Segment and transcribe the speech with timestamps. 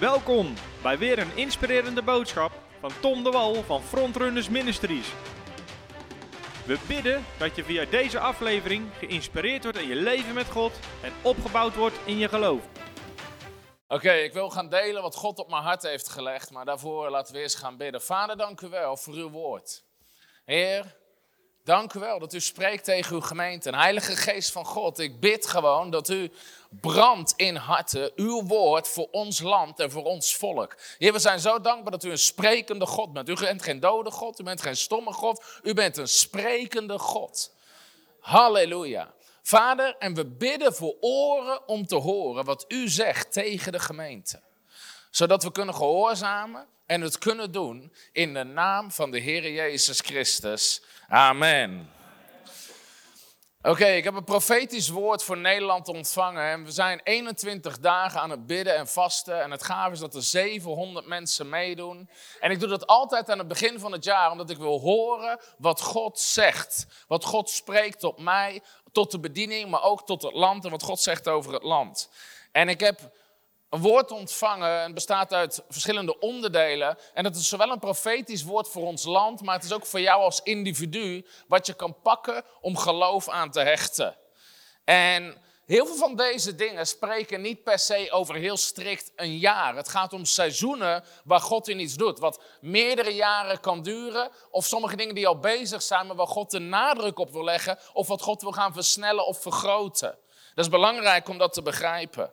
[0.00, 5.12] Welkom bij weer een inspirerende boodschap van Tom de Wal van Frontrunners Ministries.
[6.66, 10.72] We bidden dat je via deze aflevering geïnspireerd wordt in je leven met God
[11.02, 12.62] en opgebouwd wordt in je geloof.
[13.88, 17.34] Oké, ik wil gaan delen wat God op mijn hart heeft gelegd, maar daarvoor laten
[17.34, 18.02] we eerst gaan bidden.
[18.02, 19.84] Vader, dank u wel voor uw woord.
[20.44, 20.96] Heer,
[21.68, 23.68] Dank u wel dat u spreekt tegen uw gemeente.
[23.68, 26.30] En Heilige Geest van God, ik bid gewoon dat u
[26.68, 30.76] brandt in harten uw woord voor ons land en voor ons volk.
[30.98, 33.28] Heer, we zijn zo dankbaar dat u een sprekende God bent.
[33.28, 37.54] U bent geen dode God, u bent geen stomme God, u bent een sprekende God.
[38.20, 39.12] Halleluja.
[39.42, 44.40] Vader, en we bidden voor oren om te horen wat u zegt tegen de gemeente.
[45.10, 50.00] Zodat we kunnen gehoorzamen en het kunnen doen in de naam van de Heer Jezus
[50.00, 50.82] Christus.
[51.08, 51.90] Amen.
[53.62, 56.50] Oké, ik heb een profetisch woord voor Nederland ontvangen.
[56.50, 59.42] En we zijn 21 dagen aan het bidden en vasten.
[59.42, 62.10] En het gaaf is dat er 700 mensen meedoen.
[62.40, 65.40] En ik doe dat altijd aan het begin van het jaar, omdat ik wil horen
[65.58, 66.86] wat God zegt.
[67.08, 70.82] Wat God spreekt tot mij, tot de bediening, maar ook tot het land en wat
[70.82, 72.08] God zegt over het land.
[72.52, 73.10] En ik heb
[73.70, 76.98] een woord ontvangen en bestaat uit verschillende onderdelen.
[77.14, 80.00] En dat is zowel een profetisch woord voor ons land, maar het is ook voor
[80.00, 84.16] jou als individu wat je kan pakken om geloof aan te hechten.
[84.84, 89.76] En heel veel van deze dingen spreken niet per se over heel strikt een jaar.
[89.76, 94.30] Het gaat om seizoenen waar God in iets doet, wat meerdere jaren kan duren.
[94.50, 97.78] Of sommige dingen die al bezig zijn, maar waar God de nadruk op wil leggen.
[97.92, 100.18] Of wat God wil gaan versnellen of vergroten.
[100.54, 102.32] Dat is belangrijk om dat te begrijpen.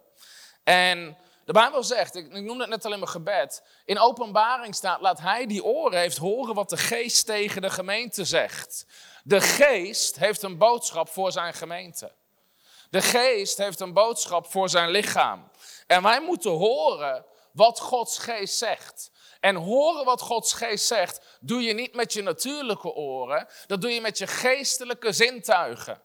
[0.64, 5.02] En de Bijbel zegt, ik, noemde het net al in mijn gebed, in openbaring staat,
[5.02, 8.86] laat hij die oren heeft horen wat de geest tegen de gemeente zegt.
[9.24, 12.12] De geest heeft een boodschap voor zijn gemeente.
[12.90, 15.52] De geest heeft een boodschap voor zijn lichaam.
[15.88, 19.12] En wij moeten horen wat Gods geest zegt.
[19.40, 23.92] En horen wat Gods geest zegt, doe je niet met je natuurlijke oren, dat doe
[23.92, 26.02] je met je geestelijke zintuigen.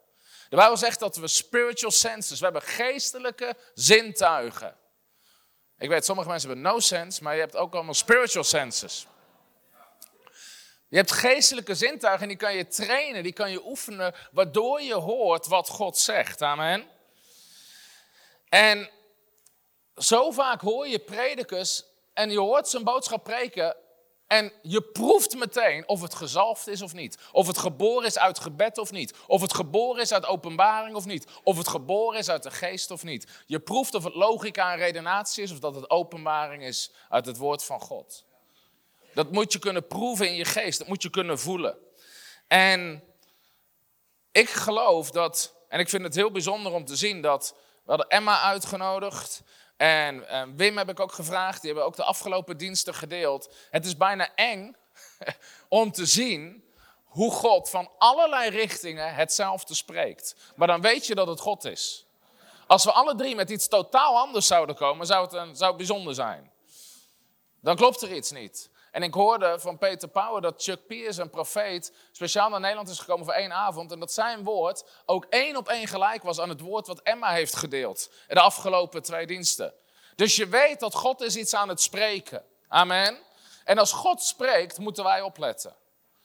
[0.48, 4.76] De Bijbel zegt dat we spiritual senses, we hebben geestelijke zintuigen.
[5.80, 9.06] Ik weet, sommige mensen hebben no sense, maar je hebt ook allemaal spiritual senses.
[10.88, 14.94] Je hebt geestelijke zintuigen en die kan je trainen, die kan je oefenen, waardoor je
[14.94, 16.42] hoort wat God zegt.
[16.42, 16.88] Amen.
[18.48, 18.90] En
[19.96, 23.76] zo vaak hoor je predikers en je hoort zijn boodschap preken
[24.30, 27.18] en je proeft meteen of het gezalfd is of niet.
[27.32, 29.14] Of het geboren is uit gebed of niet.
[29.26, 31.26] Of het geboren is uit openbaring of niet.
[31.42, 33.26] Of het geboren is uit de geest of niet.
[33.46, 37.36] Je proeft of het logica en redenatie is of dat het openbaring is uit het
[37.36, 38.24] woord van God.
[39.14, 40.78] Dat moet je kunnen proeven in je geest.
[40.78, 41.76] Dat moet je kunnen voelen.
[42.46, 43.04] En
[44.32, 47.54] ik geloof dat, en ik vind het heel bijzonder om te zien dat
[47.84, 49.42] we hadden Emma uitgenodigd.
[49.80, 53.54] En uh, Wim heb ik ook gevraagd, die hebben ook de afgelopen diensten gedeeld.
[53.70, 54.76] Het is bijna eng
[55.68, 56.64] om te zien
[57.04, 60.34] hoe God van allerlei richtingen hetzelfde spreekt.
[60.56, 62.06] Maar dan weet je dat het God is.
[62.66, 65.76] Als we alle drie met iets totaal anders zouden komen, zou het, een, zou het
[65.76, 66.52] bijzonder zijn.
[67.60, 68.69] Dan klopt er iets niet.
[68.90, 72.98] En ik hoorde van Peter Power dat Chuck Pierce, een profeet, speciaal naar Nederland is
[72.98, 73.92] gekomen voor één avond.
[73.92, 77.32] En dat zijn woord ook één op één gelijk was aan het woord wat Emma
[77.32, 78.10] heeft gedeeld.
[78.28, 79.74] De afgelopen twee diensten.
[80.16, 82.44] Dus je weet dat God is iets aan het spreken.
[82.68, 83.18] Amen.
[83.64, 85.74] En als God spreekt, moeten wij opletten.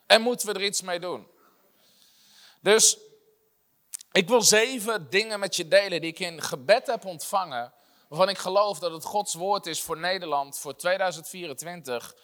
[0.06, 1.28] En moeten we er iets mee doen.
[2.62, 2.98] Dus
[4.12, 7.74] ik wil zeven dingen met je delen die ik in gebed heb ontvangen.
[8.08, 12.16] Waarvan ik geloof dat het Gods woord is voor Nederland voor 2024.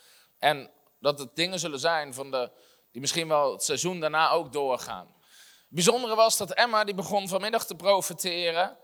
[0.41, 2.52] En dat het dingen zullen zijn van de,
[2.91, 5.16] die misschien wel het seizoen daarna ook doorgaan.
[5.25, 8.78] Het bijzondere was dat Emma, die begon vanmiddag te profiteren.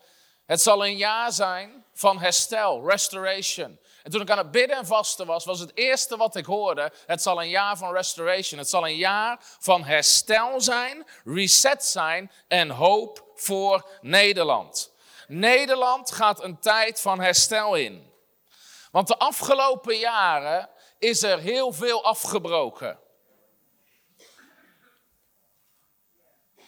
[0.45, 3.79] Het zal een jaar zijn van herstel, restoration.
[4.03, 6.91] En toen ik aan het bidden en vasten was, was het eerste wat ik hoorde:
[7.05, 8.59] het zal een jaar van restoration.
[8.59, 14.93] Het zal een jaar van herstel zijn, reset zijn en hoop voor Nederland.
[15.27, 18.11] Nederland gaat een tijd van herstel in.
[18.91, 22.99] Want de afgelopen jaren is er heel veel afgebroken.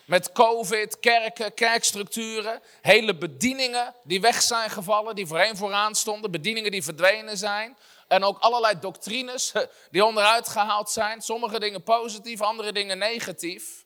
[0.05, 6.71] Met COVID, kerken, kerkstructuren, hele bedieningen die weg zijn gevallen, die voorheen vooraan stonden, bedieningen
[6.71, 7.77] die verdwenen zijn.
[8.07, 9.53] En ook allerlei doctrines
[9.91, 11.21] die onderuit gehaald zijn.
[11.21, 13.85] Sommige dingen positief, andere dingen negatief.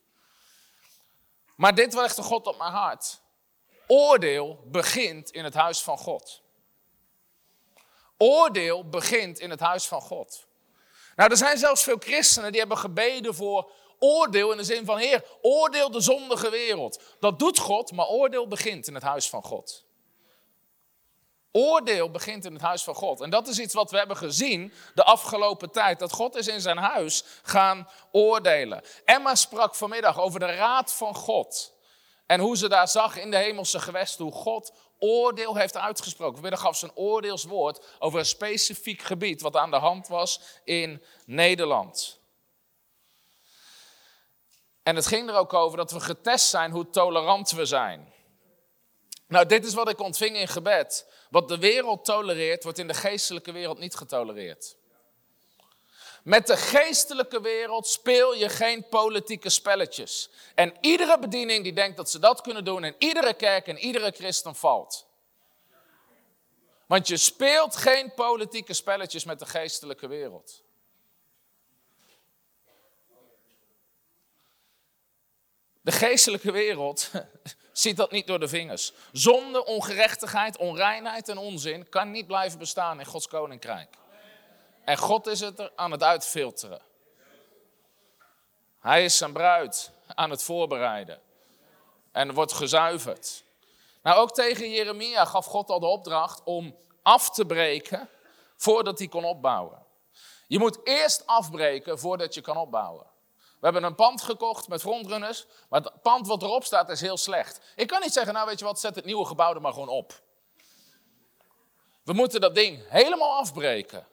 [1.55, 3.21] Maar dit legde God op mijn hart.
[3.87, 6.42] Oordeel begint in het huis van God.
[8.17, 10.45] Oordeel begint in het huis van God.
[11.15, 14.97] Nou, er zijn zelfs veel christenen die hebben gebeden voor oordeel in de zin van,
[14.97, 17.01] Heer, oordeel de zondige wereld.
[17.19, 19.85] Dat doet God, maar oordeel begint in het huis van God.
[21.51, 23.21] Oordeel begint in het huis van God.
[23.21, 25.99] En dat is iets wat we hebben gezien de afgelopen tijd.
[25.99, 28.81] Dat God is in zijn huis gaan oordelen.
[29.05, 31.73] Emma sprak vanmiddag over de raad van God.
[32.25, 34.73] En hoe ze daar zag in de hemelse gewesten hoe God
[35.03, 36.33] oordeel heeft uitgesproken.
[36.33, 41.03] Vanmiddag gaf ze een oordeelswoord over een specifiek gebied wat aan de hand was in
[41.25, 42.19] Nederland.
[44.83, 48.13] En het ging er ook over dat we getest zijn hoe tolerant we zijn.
[49.27, 51.07] Nou, dit is wat ik ontving in gebed.
[51.29, 54.75] Wat de wereld tolereert, wordt in de geestelijke wereld niet getolereerd.
[56.23, 60.29] Met de geestelijke wereld speel je geen politieke spelletjes.
[60.55, 64.11] En iedere bediening die denkt dat ze dat kunnen doen, en iedere kerk en iedere
[64.11, 65.07] christen valt.
[66.87, 70.63] Want je speelt geen politieke spelletjes met de geestelijke wereld.
[75.81, 77.11] De geestelijke wereld
[77.73, 78.93] ziet dat niet door de vingers.
[79.11, 84.01] Zonde, ongerechtigheid, onreinheid en onzin kan niet blijven bestaan in Gods koninkrijk.
[84.83, 86.81] En God is het er aan het uitfilteren.
[88.79, 91.21] Hij is zijn bruid aan het voorbereiden.
[92.11, 93.43] En wordt gezuiverd.
[94.01, 98.09] Nou, ook tegen Jeremia gaf God al de opdracht om af te breken
[98.55, 99.85] voordat hij kon opbouwen.
[100.47, 103.05] Je moet eerst afbreken voordat je kan opbouwen.
[103.35, 107.17] We hebben een pand gekocht met frontrunners, maar het pand wat erop staat is heel
[107.17, 107.59] slecht.
[107.75, 109.89] Ik kan niet zeggen, nou weet je wat, zet het nieuwe gebouw er maar gewoon
[109.89, 110.21] op.
[112.03, 114.07] We moeten dat ding helemaal afbreken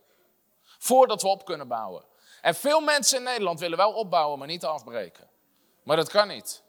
[0.81, 2.05] voordat we op kunnen bouwen.
[2.41, 5.29] En veel mensen in Nederland willen wel opbouwen, maar niet afbreken.
[5.83, 6.63] Maar dat kan niet.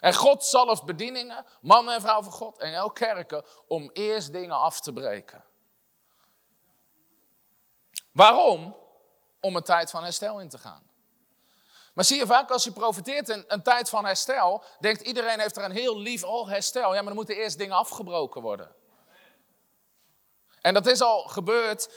[0.00, 4.56] En God zalft bedieningen, mannen en vrouwen van God en elke kerken, om eerst dingen
[4.56, 5.44] af te breken.
[8.12, 8.76] Waarom?
[9.40, 10.90] Om een tijd van herstel in te gaan.
[11.94, 15.56] Maar zie je vaak als je profiteert in een tijd van herstel, denkt iedereen heeft
[15.56, 16.88] er een heel lief, oh herstel.
[16.88, 18.74] Ja, maar dan moeten eerst dingen afgebroken worden.
[20.60, 21.90] En dat is al gebeurd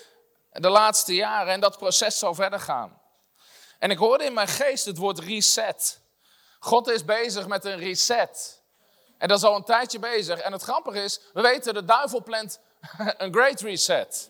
[0.62, 3.02] de laatste jaren en dat proces zal verder gaan.
[3.80, 6.00] En ik hoorde in mijn geest het woord reset.
[6.60, 8.62] God is bezig met een reset.
[9.18, 10.40] En dat is al een tijdje bezig.
[10.40, 12.60] En het grappige is, we weten, de duivel plant
[13.18, 14.30] een great reset.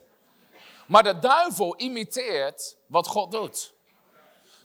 [0.88, 3.74] Maar de duivel imiteert wat God doet.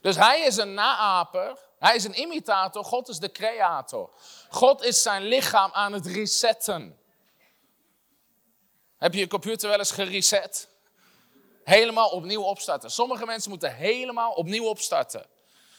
[0.01, 4.09] Dus hij is een naaper, hij is een imitator, God is de creator.
[4.49, 6.99] God is zijn lichaam aan het resetten.
[8.97, 10.72] Heb je je computer wel eens gereset?
[11.63, 12.91] Helemaal opnieuw opstarten.
[12.91, 15.25] Sommige mensen moeten helemaal opnieuw opstarten.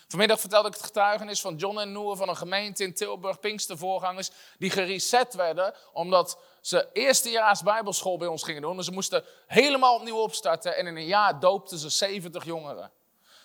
[0.09, 4.31] Vanmiddag vertelde ik het getuigenis van John en Noor van een gemeente in Tilburg, Pinkstervoorgangers,
[4.59, 8.77] die gereset werden omdat ze eerstejaars bijbelschool bij ons gingen doen.
[8.77, 12.93] Dus ze moesten helemaal opnieuw opstarten en in een jaar doopten ze 70 jongeren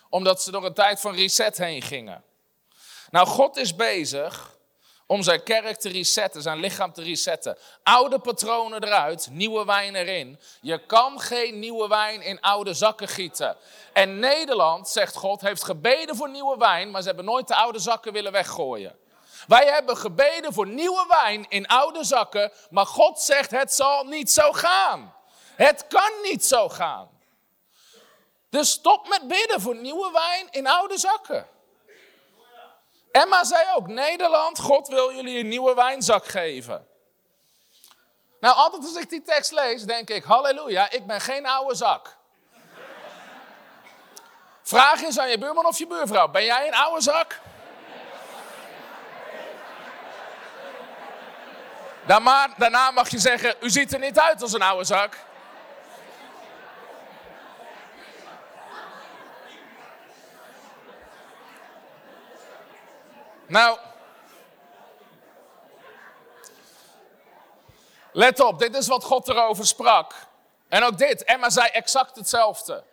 [0.09, 2.23] omdat ze door een tijd van reset heen gingen.
[3.09, 4.57] Nou, God is bezig
[5.11, 7.57] om zijn kerk te resetten, zijn lichaam te resetten.
[7.83, 10.39] Oude patronen eruit, nieuwe wijn erin.
[10.61, 13.57] Je kan geen nieuwe wijn in oude zakken gieten.
[13.93, 17.79] En Nederland, zegt God, heeft gebeden voor nieuwe wijn, maar ze hebben nooit de oude
[17.79, 18.97] zakken willen weggooien.
[19.47, 24.31] Wij hebben gebeden voor nieuwe wijn in oude zakken, maar God zegt het zal niet
[24.31, 25.15] zo gaan.
[25.55, 27.09] Het kan niet zo gaan.
[28.49, 31.47] Dus stop met bidden voor nieuwe wijn in oude zakken.
[33.11, 36.87] Emma zei ook, Nederland, God wil jullie een nieuwe wijnzak geven.
[38.39, 42.17] Nou, altijd als ik die tekst lees, denk ik, halleluja, ik ben geen oude zak.
[44.61, 47.39] Vraag eens aan je buurman of je buurvrouw, ben jij een oude zak?
[52.57, 55.17] Daarna mag je zeggen, u ziet er niet uit als een oude zak.
[63.49, 63.77] Nou,
[68.11, 70.13] let op, dit is wat God erover sprak.
[70.67, 72.83] En ook dit, Emma zei exact hetzelfde.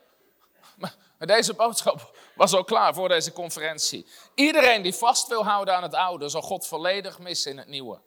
[0.77, 4.07] Maar deze boodschap was al klaar voor deze conferentie.
[4.35, 8.01] Iedereen die vast wil houden aan het oude, zal God volledig missen in het nieuwe.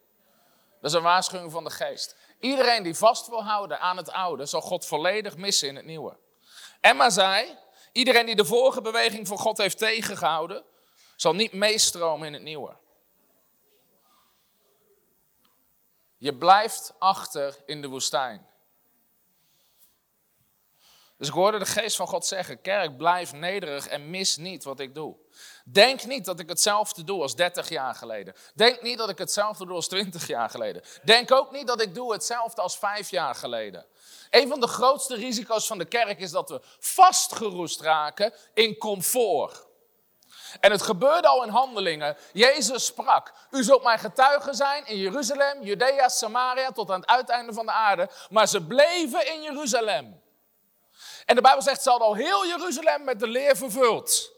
[0.82, 2.16] Dat is een waarschuwing van de geest.
[2.40, 6.18] Iedereen die vast wil houden aan het oude, zal God volledig missen in het nieuwe.
[6.82, 7.58] Emma zei,
[7.92, 10.64] iedereen die de vorige beweging van God heeft tegengehouden,
[11.22, 12.78] zal niet meestromen in het nieuwe.
[16.18, 18.48] Je blijft achter in de woestijn.
[21.18, 24.80] Dus ik hoorde de geest van God zeggen: Kerk, blijf nederig en mis niet wat
[24.80, 25.16] ik doe.
[25.66, 28.36] Denk niet dat ik hetzelfde doe als 30 jaar geleden.
[28.54, 30.84] Denk niet dat ik hetzelfde doe als 20 jaar geleden.
[31.04, 33.86] Denk ook niet dat ik doe hetzelfde als 5 jaar geleden.
[34.30, 39.68] Een van de grootste risico's van de kerk is dat we vastgeroest raken in comfort.
[40.60, 42.18] En het gebeurde al in handelingen.
[42.34, 47.54] Jezus sprak: U zult mijn getuigen zijn in Jeruzalem, Judea, Samaria tot aan het uiteinde
[47.54, 48.10] van de aarde.
[48.30, 50.22] Maar ze bleven in Jeruzalem.
[51.26, 54.32] En de Bijbel zegt: Ze hadden al heel Jeruzalem met de leer vervuld.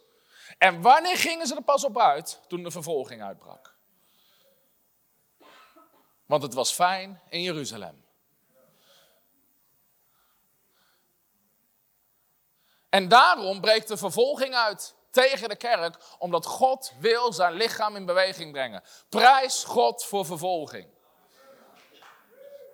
[0.58, 2.40] En wanneer gingen ze er pas op uit?
[2.48, 3.76] Toen de vervolging uitbrak.
[6.26, 8.06] Want het was fijn in Jeruzalem.
[12.90, 18.06] En daarom breekt de vervolging uit tegen de kerk, omdat God wil zijn lichaam in
[18.06, 18.84] beweging brengen.
[19.10, 20.88] Prijs God voor vervolging.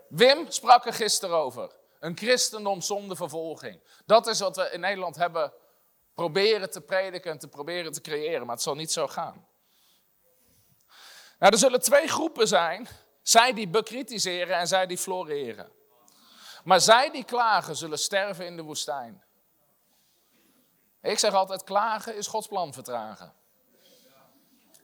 [0.10, 1.72] Wim sprak er gisteren over.
[2.00, 3.82] Een christendom zonder vervolging.
[4.06, 5.54] Dat is wat we in Nederland hebben
[6.14, 9.48] proberen te prediken en te proberen te creëren, maar het zal niet zo gaan.
[11.40, 12.88] Nou, er zullen twee groepen zijn.
[13.22, 15.72] Zij die bekritiseren en zij die floreren.
[16.64, 19.24] Maar zij die klagen zullen sterven in de woestijn.
[21.08, 23.34] Ik zeg altijd, klagen is Gods plan vertragen.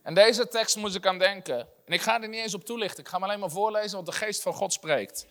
[0.03, 1.57] En deze tekst moest ik aan denken.
[1.85, 4.05] En ik ga er niet eens op toelichten, ik ga hem alleen maar voorlezen wat
[4.05, 5.25] de geest van God spreekt.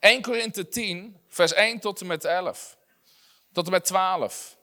[0.00, 2.76] 1 Korinthe 10, vers 1 tot en met 11.
[3.52, 4.56] Tot en met 12.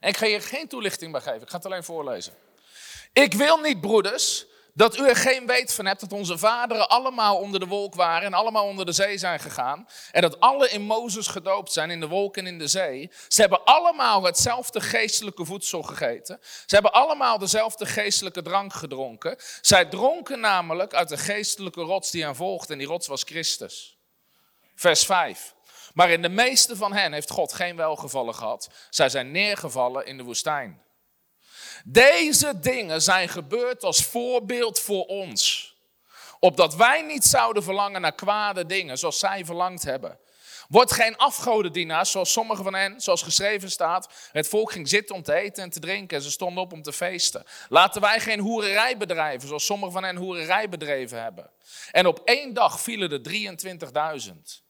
[0.00, 2.34] En ik ga hier geen toelichting bij geven, ik ga het alleen voorlezen.
[3.12, 7.38] Ik wil niet, broeders, dat u er geen weet van hebt dat onze vaderen allemaal
[7.38, 9.88] onder de wolk waren en allemaal onder de zee zijn gegaan.
[10.10, 13.10] En dat alle in Mozes gedoopt zijn in de wolk en in de zee.
[13.28, 16.38] Ze hebben allemaal hetzelfde geestelijke voedsel gegeten.
[16.42, 19.36] Ze hebben allemaal dezelfde geestelijke drank gedronken.
[19.60, 23.98] Zij dronken namelijk uit de geestelijke rots die hen volgde en die rots was Christus.
[24.74, 25.54] Vers 5.
[25.94, 28.68] Maar in de meeste van hen heeft God geen welgevallen gehad.
[28.90, 30.83] Zij zijn neergevallen in de woestijn.
[31.86, 35.74] Deze dingen zijn gebeurd als voorbeeld voor ons.
[36.40, 40.18] Opdat wij niet zouden verlangen naar kwade dingen zoals zij verlangd hebben.
[40.68, 44.08] Word geen afgodendienaars zoals sommigen van hen, zoals geschreven staat.
[44.32, 46.82] Het volk ging zitten om te eten en te drinken en ze stonden op om
[46.82, 47.44] te feesten.
[47.68, 51.50] Laten wij geen hoererij bedrijven zoals sommigen van hen hoererij bedreven hebben.
[51.90, 53.20] En op één dag vielen er
[54.26, 54.63] 23.000.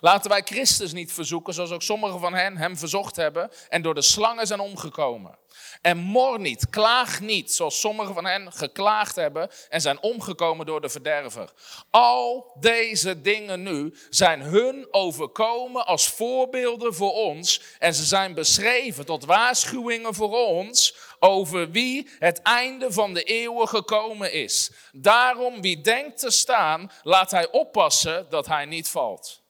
[0.00, 3.94] Laten wij Christus niet verzoeken zoals ook sommigen van hen hem verzocht hebben en door
[3.94, 5.38] de slangen zijn omgekomen.
[5.82, 10.80] En mor niet, klaag niet, zoals sommigen van hen geklaagd hebben en zijn omgekomen door
[10.80, 11.52] de verderver.
[11.90, 19.06] Al deze dingen nu zijn hun overkomen als voorbeelden voor ons en ze zijn beschreven
[19.06, 24.70] tot waarschuwingen voor ons over wie het einde van de eeuwen gekomen is.
[24.92, 29.46] Daarom, wie denkt te staan, laat hij oppassen dat hij niet valt.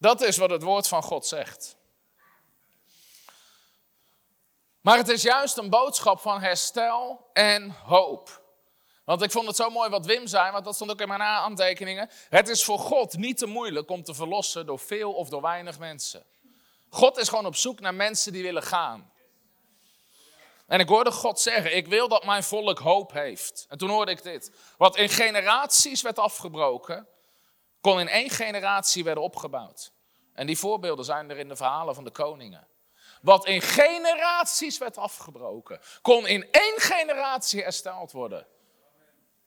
[0.00, 1.76] Dat is wat het woord van God zegt.
[4.80, 8.42] Maar het is juist een boodschap van herstel en hoop.
[9.04, 11.22] Want ik vond het zo mooi wat Wim zei, want dat stond ook in mijn
[11.22, 12.10] aantekeningen.
[12.28, 15.78] Het is voor God niet te moeilijk om te verlossen door veel of door weinig
[15.78, 16.24] mensen.
[16.88, 19.12] God is gewoon op zoek naar mensen die willen gaan.
[20.66, 23.66] En ik hoorde God zeggen, ik wil dat mijn volk hoop heeft.
[23.68, 24.52] En toen hoorde ik dit.
[24.76, 27.08] Wat in generaties werd afgebroken,
[27.80, 29.92] kon in één generatie werden opgebouwd.
[30.32, 32.68] En die voorbeelden zijn er in de verhalen van de koningen.
[33.22, 38.46] Wat in generaties werd afgebroken, kon in één generatie hersteld worden.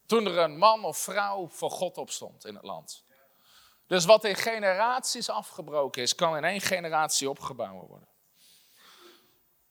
[0.06, 3.04] Toen er een man of vrouw voor God opstond in het land.
[3.88, 8.08] Dus wat in generaties afgebroken is, kan in één generatie opgebouwd worden.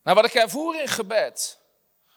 [0.03, 1.61] Nou, wat ik ervoer in gebed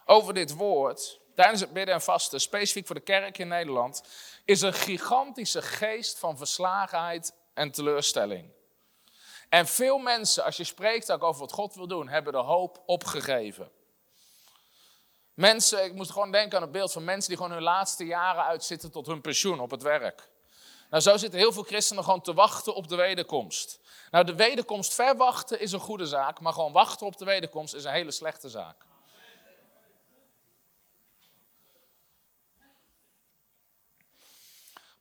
[0.05, 4.03] over dit woord, tijdens het bidden en vasten, specifiek voor de kerk in Nederland,
[4.45, 8.51] is een gigantische geest van verslagenheid en teleurstelling.
[9.49, 12.83] En veel mensen, als je spreekt ook over wat God wil doen, hebben de hoop
[12.85, 13.71] opgegeven.
[15.33, 18.43] Mensen, ik moest gewoon denken aan het beeld van mensen die gewoon hun laatste jaren
[18.43, 20.29] uitzitten tot hun pensioen op het werk.
[20.89, 23.79] Nou, zo zitten heel veel christenen gewoon te wachten op de wederkomst.
[24.11, 27.83] Nou, de wederkomst verwachten is een goede zaak, maar gewoon wachten op de wederkomst is
[27.83, 28.85] een hele slechte zaak.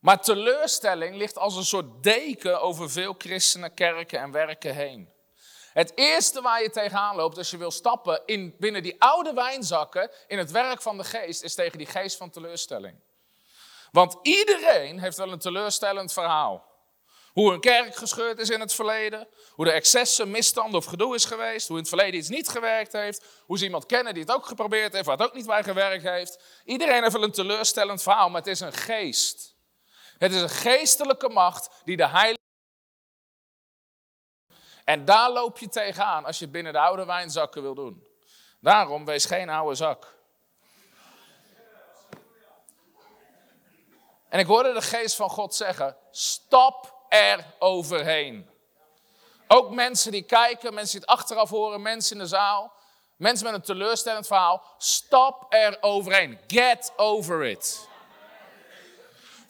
[0.04, 5.12] Maar teleurstelling ligt als een soort deken over veel christenen, kerken en werken heen.
[5.72, 10.10] Het eerste waar je tegenaan loopt als je wil stappen in, binnen die oude wijnzakken
[10.26, 13.00] in het werk van de geest, is tegen die geest van teleurstelling.
[13.90, 16.64] Want iedereen heeft wel een teleurstellend verhaal.
[17.32, 21.24] Hoe een kerk gescheurd is in het verleden, hoe er excessen, misstanden of gedoe is
[21.24, 24.32] geweest, hoe in het verleden iets niet gewerkt heeft, hoe ze iemand kennen die het
[24.32, 26.42] ook geprobeerd heeft, waar het ook niet bij gewerkt heeft.
[26.64, 29.53] Iedereen heeft wel een teleurstellend verhaal, maar het is een geest.
[30.18, 32.42] Het is een geestelijke macht die de heilige.
[34.84, 38.06] En daar loop je tegenaan als je binnen de oude wijnzakken wil doen.
[38.60, 40.14] Daarom wees geen oude zak.
[44.28, 48.50] En ik hoorde de geest van God zeggen: stap er overheen.
[49.48, 52.72] Ook mensen die kijken, mensen die het achteraf horen, mensen in de zaal.
[53.16, 54.62] Mensen met een teleurstellend verhaal.
[54.78, 56.38] Stap er overheen.
[56.46, 57.88] Get over it.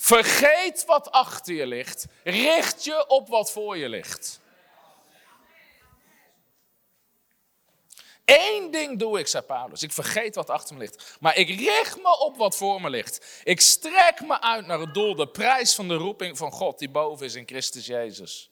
[0.04, 2.06] Vergeet wat achter je ligt.
[2.24, 4.40] Richt je op wat voor je ligt.
[8.24, 9.82] Eén ding doe ik, zei Paulus.
[9.82, 11.16] Ik vergeet wat achter me ligt.
[11.20, 13.40] Maar ik richt me op wat voor me ligt.
[13.44, 16.90] Ik strek me uit naar het doel, de prijs van de roeping van God die
[16.90, 18.50] boven is in Christus Jezus.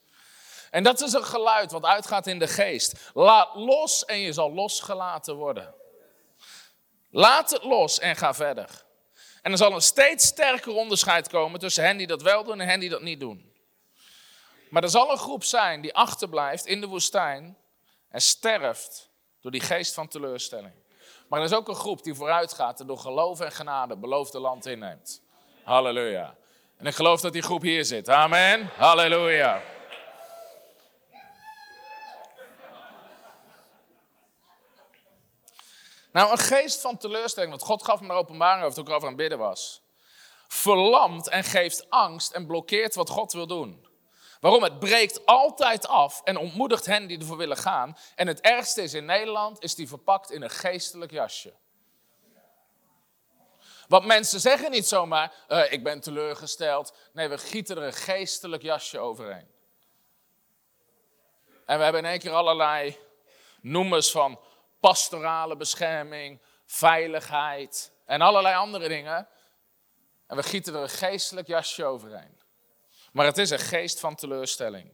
[0.71, 3.11] En dat is een geluid wat uitgaat in de geest.
[3.15, 5.75] Laat los en je zal losgelaten worden.
[7.11, 8.91] Laat het los en ga verder.
[9.43, 12.69] En er zal een steeds sterker onderscheid komen tussen hen die dat wel doen en
[12.69, 13.53] hen die dat niet doen.
[14.71, 17.57] Maar er zal een groep zijn die achterblijft in de woestijn
[18.09, 20.73] en sterft door die geest van teleurstelling.
[21.29, 24.39] Maar er is ook een groep die vooruit gaat en door geloof en genade beloofde
[24.39, 25.23] land inneemt.
[25.65, 26.35] Halleluja.
[26.77, 28.09] En ik geloof dat die groep hier zit.
[28.09, 28.71] Amen.
[28.77, 29.63] Halleluja.
[36.13, 39.09] Nou, een geest van teleurstelling, want God gaf me daar openbaring over toen ik over
[39.09, 39.83] aan bidden was.
[40.49, 43.87] Verlamt en geeft angst en blokkeert wat God wil doen.
[44.41, 44.63] Waarom?
[44.63, 47.97] Het breekt altijd af en ontmoedigt hen die ervoor willen gaan.
[48.15, 51.53] En het ergste is in Nederland, is die verpakt in een geestelijk jasje.
[53.89, 56.95] Want mensen zeggen niet zomaar, uh, ik ben teleurgesteld.
[57.13, 59.51] Nee, we gieten er een geestelijk jasje overheen.
[61.67, 62.99] En we hebben in één keer allerlei
[63.61, 64.41] noemers van
[64.83, 69.29] pastorale bescherming, veiligheid en allerlei andere dingen.
[70.27, 72.41] En we gieten er een geestelijk jasje overheen.
[73.13, 74.93] Maar het is een geest van teleurstelling.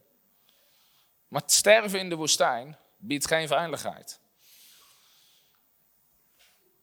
[1.29, 4.21] Maar sterven in de woestijn biedt geen veiligheid.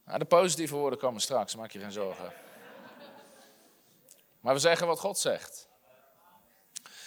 [0.06, 2.34] Nou, de positieve woorden komen straks, maak je geen zorgen.
[4.40, 5.68] Maar we zeggen wat God zegt.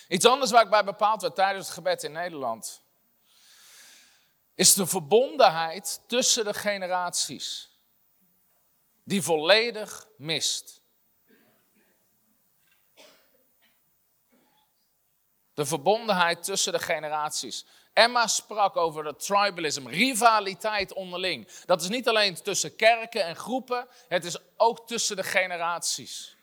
[0.08, 2.82] Iets anders waar ik bij bepaald werd tijdens het gebed in Nederland
[4.58, 7.70] is de verbondenheid tussen de generaties,
[9.04, 10.82] die volledig mist.
[15.54, 17.66] De verbondenheid tussen de generaties.
[17.92, 21.48] Emma sprak over de tribalism, rivaliteit onderling.
[21.64, 26.36] Dat is niet alleen tussen kerken en groepen, het is ook tussen de generaties.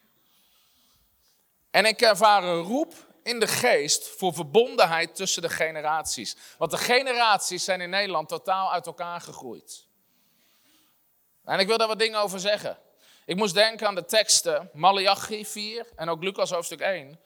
[1.72, 6.36] En ik ervaar een roep in de geest voor verbondenheid tussen de generaties.
[6.58, 9.88] Want de generaties zijn in Nederland totaal uit elkaar gegroeid.
[11.44, 12.78] En ik wil daar wat dingen over zeggen.
[13.26, 17.20] Ik moest denken aan de teksten Malachi 4 en ook Lucas hoofdstuk 1.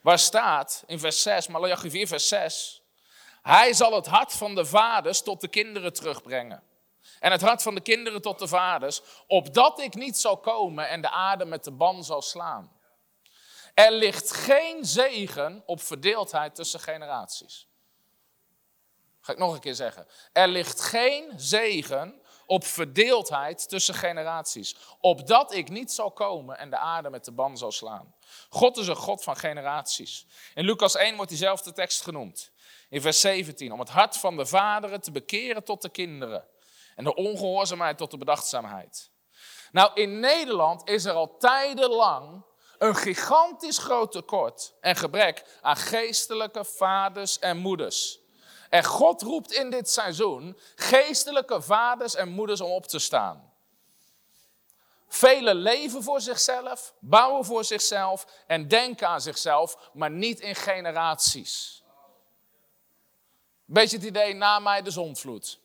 [0.00, 2.82] Waar staat in vers 6, Malachi 4 vers 6.
[3.42, 6.62] Hij zal het hart van de vaders tot de kinderen terugbrengen.
[7.20, 11.00] En het hart van de kinderen tot de vaders, opdat ik niet zal komen en
[11.00, 12.75] de aarde met de ban zal slaan.
[13.76, 17.68] Er ligt geen zegen op verdeeldheid tussen generaties.
[19.20, 20.06] Ga ik nog een keer zeggen.
[20.32, 24.76] Er ligt geen zegen op verdeeldheid tussen generaties.
[25.00, 28.14] Opdat ik niet zal komen en de aarde met de ban zal slaan.
[28.48, 30.26] God is een God van generaties.
[30.54, 32.52] In Lucas 1 wordt diezelfde tekst genoemd.
[32.88, 33.72] In vers 17.
[33.72, 36.48] Om het hart van de vaderen te bekeren tot de kinderen.
[36.94, 39.10] En de ongehoorzaamheid tot de bedachtzaamheid.
[39.72, 42.44] Nou, in Nederland is er al tijdenlang
[42.78, 48.18] een gigantisch groot tekort en gebrek aan geestelijke vaders en moeders.
[48.70, 53.52] En God roept in dit seizoen geestelijke vaders en moeders om op te staan.
[55.08, 61.82] Velen leven voor zichzelf, bouwen voor zichzelf en denken aan zichzelf, maar niet in generaties.
[63.64, 65.58] Beetje het idee na mij de zonvloed.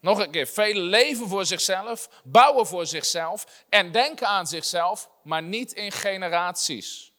[0.00, 5.42] Nog een keer, velen leven voor zichzelf, bouwen voor zichzelf en denken aan zichzelf, maar
[5.42, 7.12] niet in generaties.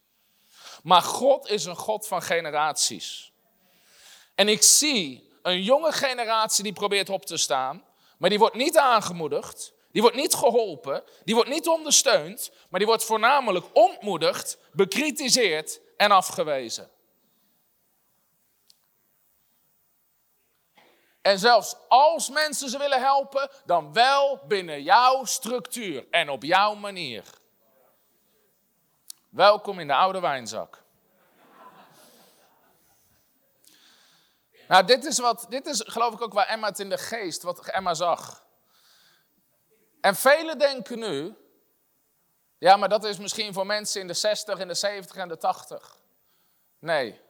[0.84, 3.32] Maar God is een God van generaties.
[4.36, 7.86] En ik zie een jonge generatie die probeert op te staan,
[8.18, 12.88] maar die wordt niet aangemoedigd, die wordt niet geholpen, die wordt niet ondersteund, maar die
[12.88, 16.90] wordt voornamelijk ontmoedigd, bekritiseerd en afgewezen.
[21.22, 26.74] En zelfs als mensen ze willen helpen, dan wel binnen jouw structuur en op jouw
[26.74, 27.24] manier.
[29.32, 30.84] Welkom in de oude wijnzak.
[34.68, 37.42] Nou, dit is, wat, dit is geloof ik ook waar Emma het in de geest,
[37.42, 38.46] wat Emma zag.
[40.02, 41.36] En velen denken nu,
[42.58, 45.38] ja, maar dat is misschien voor mensen in de 60, in de 70 en de
[45.38, 45.98] 80.
[46.80, 47.22] Nee,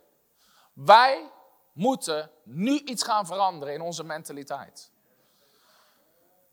[0.73, 1.31] wij
[1.73, 4.91] moeten nu iets gaan veranderen in onze mentaliteit.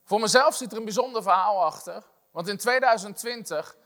[0.05, 2.03] Voor mezelf zit er een bijzonder verhaal achter.
[2.31, 3.77] Want in 2020,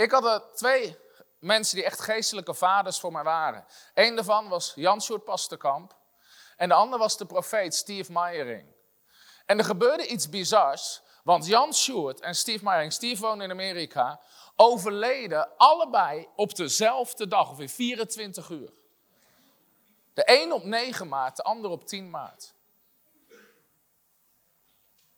[0.00, 0.96] ik had er twee
[1.38, 3.64] mensen die echt geestelijke vaders voor mij waren.
[3.94, 5.96] Eén daarvan was Jan Sjoerd Pasterkamp.
[6.56, 8.74] En de ander was de profeet Steve Meyering.
[9.46, 14.20] En er gebeurde iets bizars, want Jan Sjoerd en Steve Meyering, Steve woonde in Amerika,
[14.56, 18.72] overleden allebei op dezelfde dag, in 24 uur.
[20.14, 22.54] De een op 9 maart, de ander op 10 maart.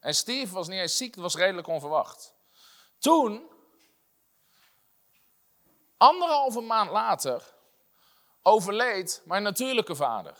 [0.01, 2.35] En Steve was niet eens ziek, dat was redelijk onverwacht.
[2.99, 3.52] Toen,
[6.03, 7.43] anderhalve maand later,
[8.43, 10.37] overleed mijn natuurlijke vader.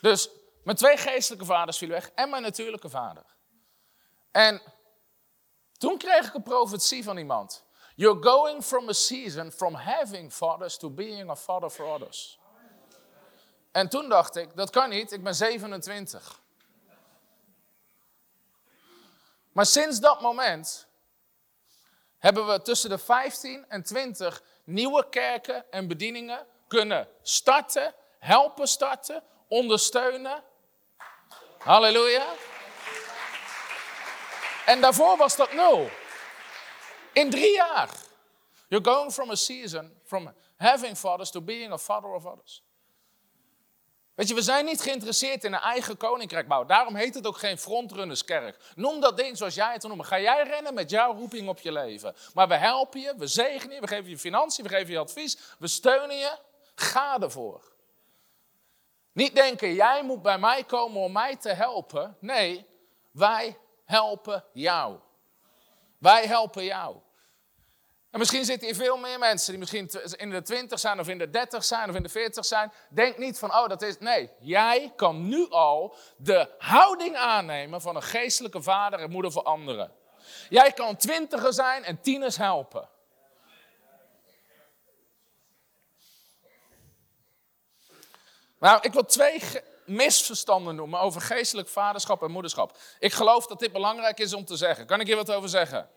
[0.00, 0.30] Dus
[0.64, 3.24] mijn twee geestelijke vaders vielen weg en mijn natuurlijke vader.
[4.30, 4.62] En
[5.78, 7.64] toen kreeg ik een profetie van iemand.
[7.94, 12.38] You're going from a season from having fathers to being a father for others.
[13.72, 16.40] En toen dacht ik, dat kan niet, ik ben 27.
[19.52, 20.88] Maar sinds dat moment
[22.20, 29.22] hebben we tussen de 15 en 20 nieuwe kerken en bedieningen kunnen starten, helpen starten,
[29.48, 30.42] ondersteunen.
[31.58, 32.26] Halleluja.
[34.66, 35.88] En daarvoor was dat nul.
[37.12, 37.88] In drie jaar.
[38.68, 42.62] You're going from a season, from having fathers to being a father of others.
[44.20, 46.68] Weet je, we zijn niet geïnteresseerd in een eigen koninkrijk bouwen.
[46.68, 48.56] Daarom heet het ook geen frontrunnerskerk.
[48.76, 50.06] Noem dat ding zoals jij het noemt.
[50.06, 52.14] Ga jij rennen met jouw roeping op je leven.
[52.34, 55.38] Maar we helpen je, we zegenen je, we geven je financiën, we geven je advies,
[55.58, 56.38] we steunen je.
[56.74, 57.72] Ga ervoor.
[59.12, 62.16] Niet denken, jij moet bij mij komen om mij te helpen.
[62.18, 62.66] Nee,
[63.10, 64.98] wij helpen jou.
[65.98, 66.96] Wij helpen jou.
[68.10, 71.18] En misschien zitten hier veel meer mensen die misschien in de 20 zijn of in
[71.18, 72.72] de 30 zijn of in de 40 zijn.
[72.88, 73.98] Denk niet van, oh dat is.
[73.98, 79.42] Nee, jij kan nu al de houding aannemen van een geestelijke vader en moeder voor
[79.42, 79.92] anderen.
[80.48, 82.88] Jij kan twintiger zijn en tieners helpen.
[88.58, 89.42] Nou, ik wil twee
[89.84, 92.78] misverstanden noemen over geestelijk vaderschap en moederschap.
[92.98, 94.86] Ik geloof dat dit belangrijk is om te zeggen.
[94.86, 95.88] Kan ik hier wat over zeggen?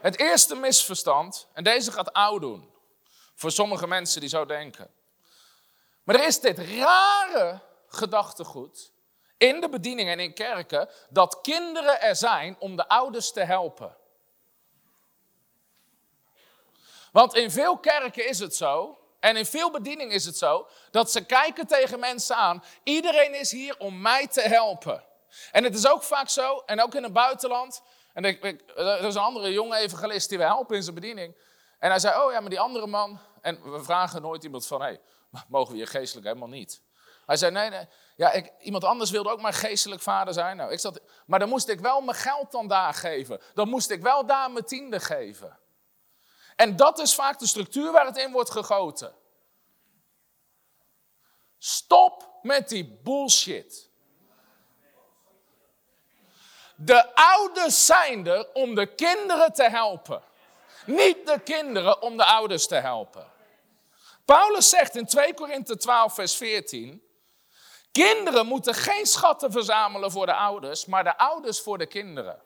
[0.00, 2.70] Het eerste misverstand, en deze gaat oud doen.
[3.34, 4.90] Voor sommige mensen die zo denken.
[6.02, 8.92] Maar er is dit rare gedachtegoed
[9.36, 13.96] in de bediening en in kerken dat kinderen er zijn om de ouders te helpen.
[17.12, 21.10] Want in veel kerken is het zo, en in veel bedieningen is het zo, dat
[21.10, 22.64] ze kijken tegen mensen aan.
[22.82, 25.04] Iedereen is hier om mij te helpen.
[25.52, 27.82] En het is ook vaak zo, en ook in het buitenland,
[28.18, 28.44] en ik,
[28.76, 31.36] er is een andere jonge evangelist die we helpen in zijn bediening.
[31.78, 33.18] En hij zei, oh ja, maar die andere man...
[33.40, 35.00] En we vragen nooit iemand van, hé, hey,
[35.48, 36.82] mogen we je geestelijk helemaal niet?
[37.26, 40.56] Hij zei, nee, nee, ja, ik, iemand anders wilde ook maar geestelijk vader zijn.
[40.56, 43.40] Nou, ik zat, maar dan moest ik wel mijn geld dan daar geven.
[43.54, 45.58] Dan moest ik wel daar mijn tiende geven.
[46.56, 49.14] En dat is vaak de structuur waar het in wordt gegoten.
[51.58, 53.87] Stop met die bullshit.
[56.80, 60.22] De ouders zijn er om de kinderen te helpen.
[60.86, 63.26] Niet de kinderen om de ouders te helpen.
[64.24, 67.02] Paulus zegt in 2 Korinthe 12, vers 14.
[67.92, 72.42] Kinderen moeten geen schatten verzamelen voor de ouders, maar de ouders voor de kinderen.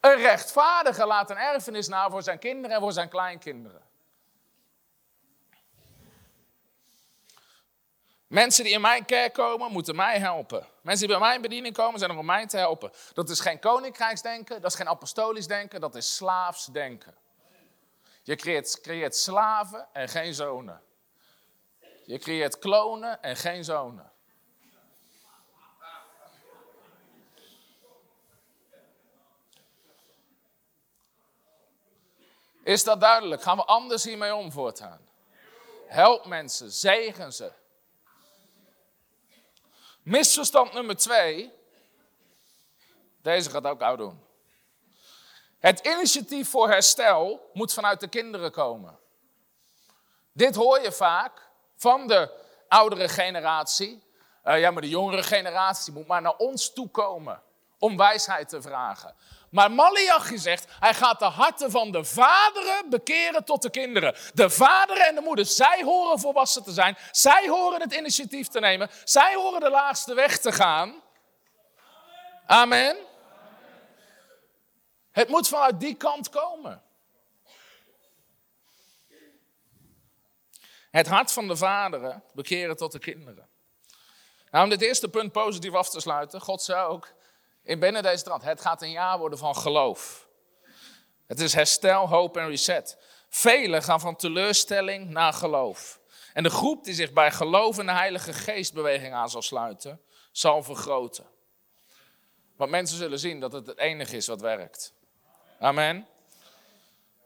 [0.00, 3.89] Een rechtvaardige laat een erfenis na voor zijn kinderen en voor zijn kleinkinderen.
[8.30, 10.66] Mensen die in mijn kerk komen, moeten mij helpen.
[10.80, 12.92] Mensen die bij mij in bediening komen, zijn om mij te helpen.
[13.12, 17.14] Dat is geen koninkrijksdenken, dat is geen apostolisch denken, dat is slaafs denken.
[18.22, 20.82] Je creëert, creëert slaven en geen zonen.
[22.04, 24.12] Je creëert klonen en geen zonen.
[32.64, 33.42] Is dat duidelijk?
[33.42, 35.00] Gaan we anders hiermee om voortaan?
[35.86, 37.52] Help mensen, zegen ze.
[40.02, 41.52] Misverstand nummer twee.
[43.22, 44.24] Deze gaat ook oud doen.
[45.58, 48.98] Het initiatief voor herstel moet vanuit de kinderen komen.
[50.32, 52.30] Dit hoor je vaak van de
[52.68, 54.02] oudere generatie.
[54.44, 57.42] Uh, ja, maar de jongere generatie moet maar naar ons toe komen
[57.80, 59.14] om wijsheid te vragen.
[59.50, 64.16] Maar Malachi zegt, hij gaat de harten van de vaderen bekeren tot de kinderen.
[64.34, 66.96] De vaderen en de moeders, zij horen volwassen te zijn.
[67.10, 68.90] Zij horen het initiatief te nemen.
[69.04, 70.94] Zij horen de laagste weg te gaan.
[72.46, 72.96] Amen.
[75.12, 76.82] Het moet vanuit die kant komen.
[80.90, 83.48] Het hart van de vaderen bekeren tot de kinderen.
[84.50, 87.12] Nou, om dit eerste punt positief af te sluiten, God zei ook,
[87.70, 88.42] in binnen deze trant.
[88.42, 90.28] Het gaat een jaar worden van geloof.
[91.26, 92.96] Het is herstel, hoop en reset.
[93.28, 96.00] Velen gaan van teleurstelling naar geloof.
[96.32, 100.00] En de groep die zich bij geloof in de Heilige Geestbeweging aan zal sluiten,
[100.32, 101.26] zal vergroten.
[102.56, 104.92] Want mensen zullen zien dat het het enige is wat werkt.
[105.60, 106.06] Amen.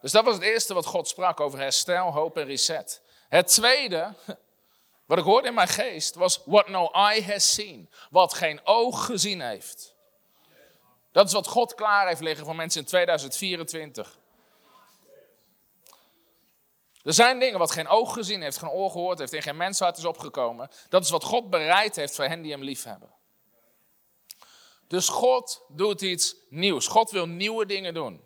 [0.00, 3.02] Dus dat was het eerste wat God sprak over herstel, hoop en reset.
[3.28, 4.14] Het tweede,
[5.07, 7.90] wat ik hoorde in mijn geest, was what no eye has seen.
[8.11, 9.93] Wat geen oog gezien heeft.
[11.14, 14.18] Dat is wat God klaar heeft liggen voor mensen in 2024.
[17.03, 19.98] Er zijn dingen wat geen oog gezien heeft, geen oor gehoord heeft, in geen menshart
[19.98, 20.70] is opgekomen.
[20.88, 23.14] Dat is wat God bereid heeft voor hen die hem lief hebben.
[24.87, 26.87] Dus God doet iets nieuws.
[26.87, 28.24] God wil nieuwe dingen doen.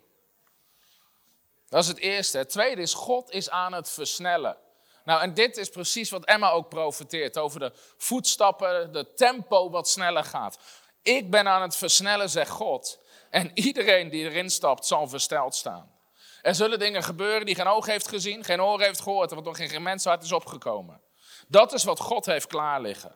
[1.67, 2.37] Dat is het eerste.
[2.37, 4.57] Het tweede is, God is aan het versnellen.
[5.03, 9.89] Nou, en dit is precies wat Emma ook profeteert over de voetstappen, de tempo wat
[9.89, 10.57] sneller gaat.
[11.01, 12.99] Ik ben aan het versnellen, zegt God.
[13.29, 15.97] En iedereen die erin stapt, zal versteld staan.
[16.41, 19.57] Er zullen dingen gebeuren die geen oog heeft gezien, geen oor heeft gehoord wat nog
[19.57, 21.01] geen menshart is opgekomen.
[21.47, 23.15] Dat is wat God heeft klaar liggen.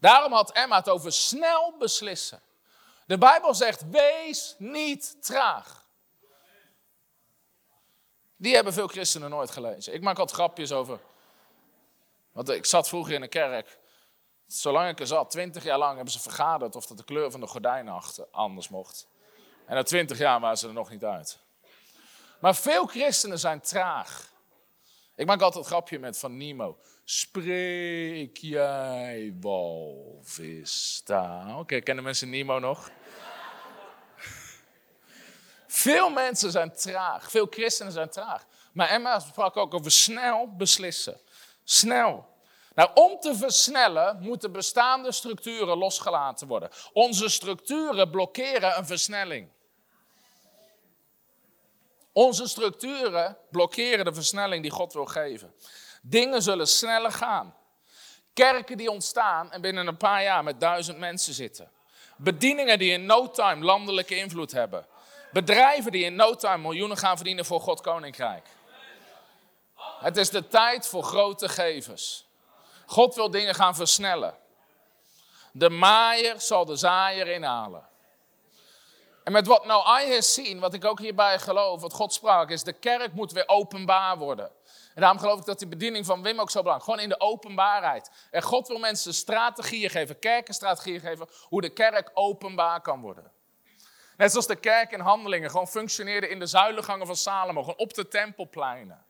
[0.00, 2.42] Daarom had Emma het over snel beslissen.
[3.06, 5.86] De Bijbel zegt: wees niet traag.
[8.36, 9.94] Die hebben veel christenen nooit gelezen.
[9.94, 11.00] Ik maak altijd grapjes over.
[12.32, 13.78] Want ik zat vroeger in een kerk.
[14.46, 17.40] Zolang ik er zat, twintig jaar lang, hebben ze vergaderd of dat de kleur van
[17.40, 19.08] de gordijnen anders mocht.
[19.66, 21.38] En na twintig jaar waren ze er nog niet uit.
[22.40, 24.32] Maar veel christenen zijn traag.
[25.14, 26.78] Ik maak altijd een grapje met van Nemo.
[27.04, 31.02] Spreek jij walvis?
[31.56, 32.90] Oké, kennen mensen Nemo nog?
[35.66, 37.30] Veel mensen zijn traag.
[37.30, 38.46] Veel christenen zijn traag.
[38.72, 41.20] Maar Emma sprak ook over snel beslissen.
[41.64, 42.35] Snel.
[42.76, 46.70] Nou, om te versnellen moeten bestaande structuren losgelaten worden.
[46.92, 49.48] Onze structuren blokkeren een versnelling.
[52.12, 55.54] Onze structuren blokkeren de versnelling die God wil geven.
[56.02, 57.54] Dingen zullen sneller gaan.
[58.32, 61.70] Kerken die ontstaan en binnen een paar jaar met duizend mensen zitten.
[62.16, 64.86] Bedieningen die in no time landelijke invloed hebben.
[65.32, 68.46] Bedrijven die in no time miljoenen gaan verdienen voor God Koninkrijk.
[70.00, 72.25] Het is de tijd voor grote gevers.
[72.86, 74.34] God wil dingen gaan versnellen.
[75.52, 77.88] De maaier zal de zaaier inhalen.
[79.24, 82.50] En met wat nou I has seen, wat ik ook hierbij geloof, wat God sprak,
[82.50, 84.50] is de kerk moet weer openbaar worden.
[84.94, 86.94] En daarom geloof ik dat die bediening van Wim ook zo belangrijk is.
[86.94, 88.10] Gewoon in de openbaarheid.
[88.30, 93.32] En God wil mensen strategieën geven, kerkenstrategieën geven, hoe de kerk openbaar kan worden.
[94.16, 97.94] Net zoals de kerk in handelingen gewoon functioneerde in de zuilengangen van Salomo, gewoon op
[97.94, 99.04] de tempelpleinen.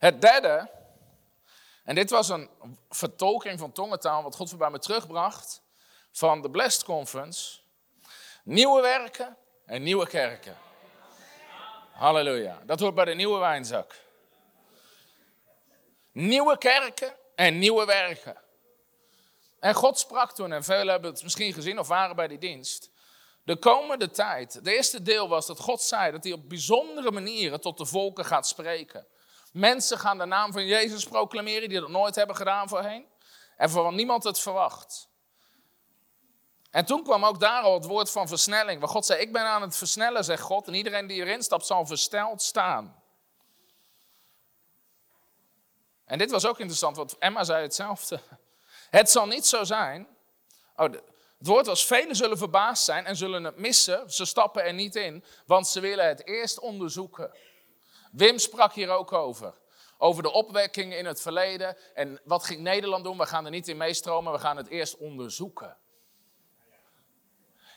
[0.00, 0.70] Het derde,
[1.84, 2.50] en dit was een
[2.88, 5.62] vertolking van tongentaal, wat God voorbij me terugbracht
[6.12, 7.58] van de Blessed Conference.
[8.44, 9.36] Nieuwe werken
[9.66, 10.56] en nieuwe kerken.
[11.92, 12.62] Halleluja.
[12.66, 13.94] Dat hoort bij de nieuwe wijnzak.
[16.12, 18.36] Nieuwe kerken en nieuwe werken.
[19.58, 22.90] En God sprak toen, en velen hebben het misschien gezien of waren bij die dienst.
[23.44, 27.60] De komende tijd, de eerste deel was dat God zei dat hij op bijzondere manieren
[27.60, 29.06] tot de volken gaat spreken.
[29.50, 33.06] Mensen gaan de naam van Jezus proclameren die dat nooit hebben gedaan voorheen.
[33.56, 35.08] En voor niemand het verwacht.
[36.70, 38.80] En toen kwam ook daar al het woord van versnelling.
[38.80, 40.66] Waar God zei, ik ben aan het versnellen, zegt God.
[40.66, 43.02] En iedereen die erin stapt zal versteld staan.
[46.04, 48.20] En dit was ook interessant, want Emma zei hetzelfde.
[48.90, 50.08] Het zal niet zo zijn.
[50.76, 50.92] Oh,
[51.38, 54.10] het woord was: velen zullen verbaasd zijn en zullen het missen.
[54.10, 57.36] Ze stappen er niet in, want ze willen het eerst onderzoeken.
[58.10, 59.54] Wim sprak hier ook over.
[59.98, 61.76] Over de opwekking in het verleden.
[61.94, 63.18] En wat ging Nederland doen?
[63.18, 65.76] We gaan er niet in meestromen, we gaan het eerst onderzoeken.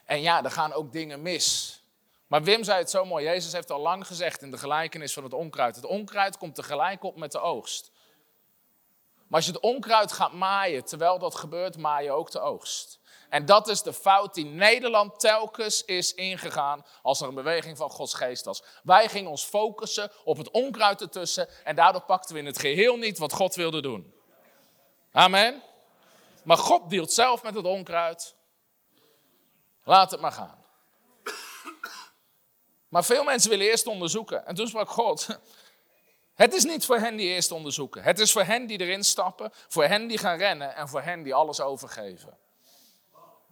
[0.06, 1.78] En ja, er gaan ook dingen mis.
[2.28, 3.26] Maar Wim zei het zo mooi.
[3.26, 5.76] Jezus heeft al lang gezegd in de gelijkenis van het onkruid.
[5.76, 7.92] Het onkruid komt tegelijk op met de oogst.
[9.28, 13.00] Maar als je het onkruid gaat maaien, terwijl dat gebeurt, maai je ook de oogst.
[13.34, 17.90] En dat is de fout die Nederland telkens is ingegaan als er een beweging van
[17.90, 18.64] Gods geest was.
[18.84, 22.98] Wij gingen ons focussen op het onkruid ertussen en daardoor pakten we in het geheel
[22.98, 24.14] niet wat God wilde doen.
[25.12, 25.64] Amen.
[26.44, 28.36] Maar God deelt zelf met het onkruid.
[29.84, 30.66] Laat het maar gaan.
[32.88, 34.46] Maar veel mensen willen eerst onderzoeken.
[34.46, 35.28] En toen sprak God.
[36.34, 38.04] Het is niet voor hen die eerst onderzoeken.
[38.04, 41.24] Het is voor hen die erin stappen, voor hen die gaan rennen en voor hen
[41.24, 42.38] die alles overgeven.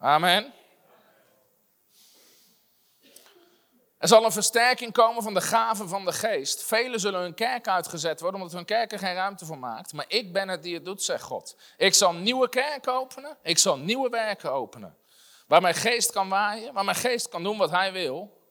[0.02, 0.54] Amen.
[3.98, 6.64] Er zal een versterking komen van de gaven van de geest.
[6.64, 9.94] Velen zullen hun kerk uitgezet worden omdat hun kerk er geen ruimte voor maakt.
[9.94, 11.58] Maar ik ben het die het doet, zegt God.
[11.78, 13.38] Ik zal nieuwe kerken openen.
[13.44, 14.98] Ik zal nieuwe werken openen.
[15.48, 18.42] Waar mijn geest kan waaien, waar mijn geest kan doen wat hij wil.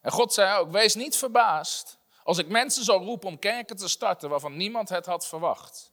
[0.00, 3.88] En God zei ook, wees niet verbaasd als ik mensen zal roepen om kerken te
[3.88, 5.92] starten waarvan niemand het had verwacht.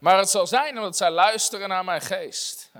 [0.00, 2.70] Maar het zal zijn omdat zij luisteren naar mijn geest.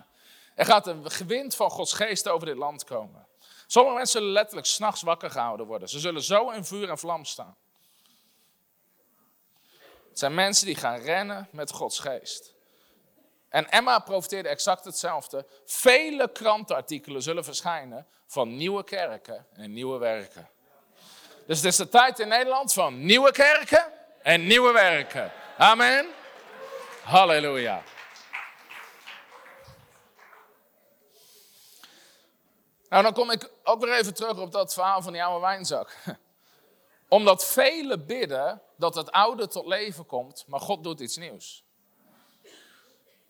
[0.54, 3.26] Er gaat een gewind van Gods geest over dit land komen.
[3.66, 5.88] Sommige mensen zullen letterlijk s'nachts wakker gehouden worden.
[5.88, 7.56] Ze zullen zo in vuur en vlam staan.
[10.08, 12.54] Het zijn mensen die gaan rennen met Gods geest.
[13.48, 15.46] En Emma profiteerde exact hetzelfde.
[15.64, 20.48] Vele krantenartikelen zullen verschijnen van nieuwe kerken en nieuwe werken.
[21.46, 25.32] Dus het is de tijd in Nederland van nieuwe kerken en nieuwe werken.
[25.58, 26.06] Amen.
[27.10, 27.82] Halleluja.
[32.88, 35.96] Nou, dan kom ik ook weer even terug op dat verhaal van die oude wijnzak.
[37.08, 41.64] Omdat velen bidden dat het oude tot leven komt, maar God doet iets nieuws.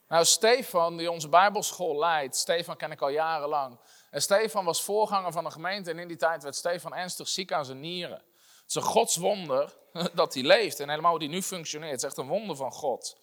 [0.09, 3.79] Nou, Stefan, die onze Bijbelschool leidt, Stefan ken ik al jarenlang.
[4.11, 7.53] En Stefan was voorganger van een gemeente en in die tijd werd Stefan ernstig ziek
[7.53, 8.23] aan zijn nieren.
[8.61, 9.77] Het is een godswonder
[10.15, 11.93] dat hij leeft en helemaal hij nu functioneert.
[11.93, 13.19] Het is echt een wonder van God.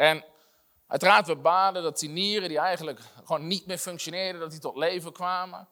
[0.00, 0.24] En
[0.86, 4.76] uiteraard we baden dat die nieren die eigenlijk gewoon niet meer functioneerden, dat die tot
[4.76, 5.68] leven kwamen.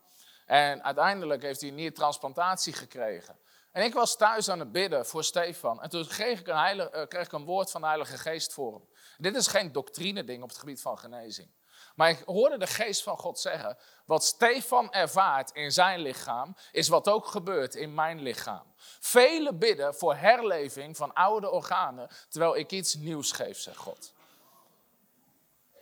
[0.46, 3.38] En uiteindelijk heeft hij een niertransplantatie gekregen.
[3.72, 5.82] En ik was thuis aan het bidden voor Stefan.
[5.82, 8.72] En toen kreeg ik een, eh, kreeg ik een woord van de Heilige Geest voor
[8.72, 8.88] hem.
[9.16, 11.50] Dit is geen doctrine-ding op het gebied van genezing.
[11.94, 16.88] Maar ik hoorde de geest van God zeggen: wat Stefan ervaart in zijn lichaam, is
[16.88, 18.72] wat ook gebeurt in mijn lichaam.
[19.00, 24.16] Velen bidden voor herleving van oude organen, terwijl ik iets nieuws geef, zegt God.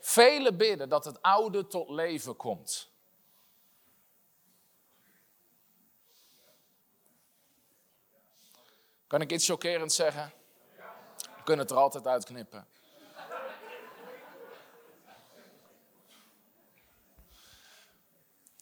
[0.06, 2.90] Velen bidden dat het oude tot leven komt.
[9.06, 10.32] Kan ik iets chockerends zeggen?
[11.16, 12.66] We kunnen het er altijd uitknippen.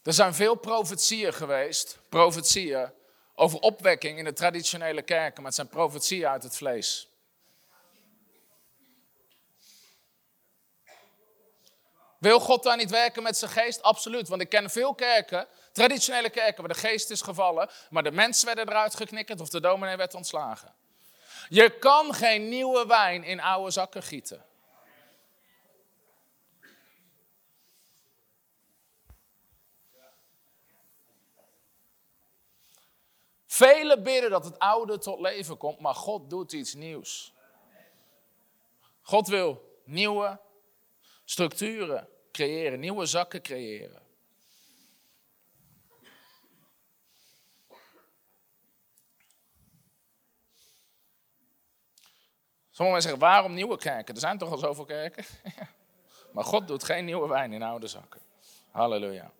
[0.03, 2.91] Er zijn veel profetieën geweest, profetieën
[3.35, 7.14] over opwekking in de traditionele kerken, maar het zijn profetieën uit het vlees.
[12.25, 13.81] Wil God daar niet werken met zijn geest?
[13.81, 18.11] Absoluut, want ik ken veel kerken, traditionele kerken, waar de geest is gevallen, maar de
[18.11, 20.73] mensen werden eruit geknikkerd of de dominee werd ontslagen.
[21.49, 24.45] Je kan geen nieuwe wijn in oude zakken gieten.
[33.45, 37.33] Velen bidden dat het oude tot leven komt, maar God doet iets nieuws.
[39.01, 40.39] God wil nieuwe
[41.25, 44.01] structuren creëren, nieuwe zakken creëren.
[52.71, 54.13] Sommigen zeggen, waarom nieuwe kerken?
[54.13, 55.25] Er zijn toch al zoveel kerken?
[56.33, 58.21] maar God doet geen nieuwe wijn in oude zakken.
[58.71, 59.31] Halleluja.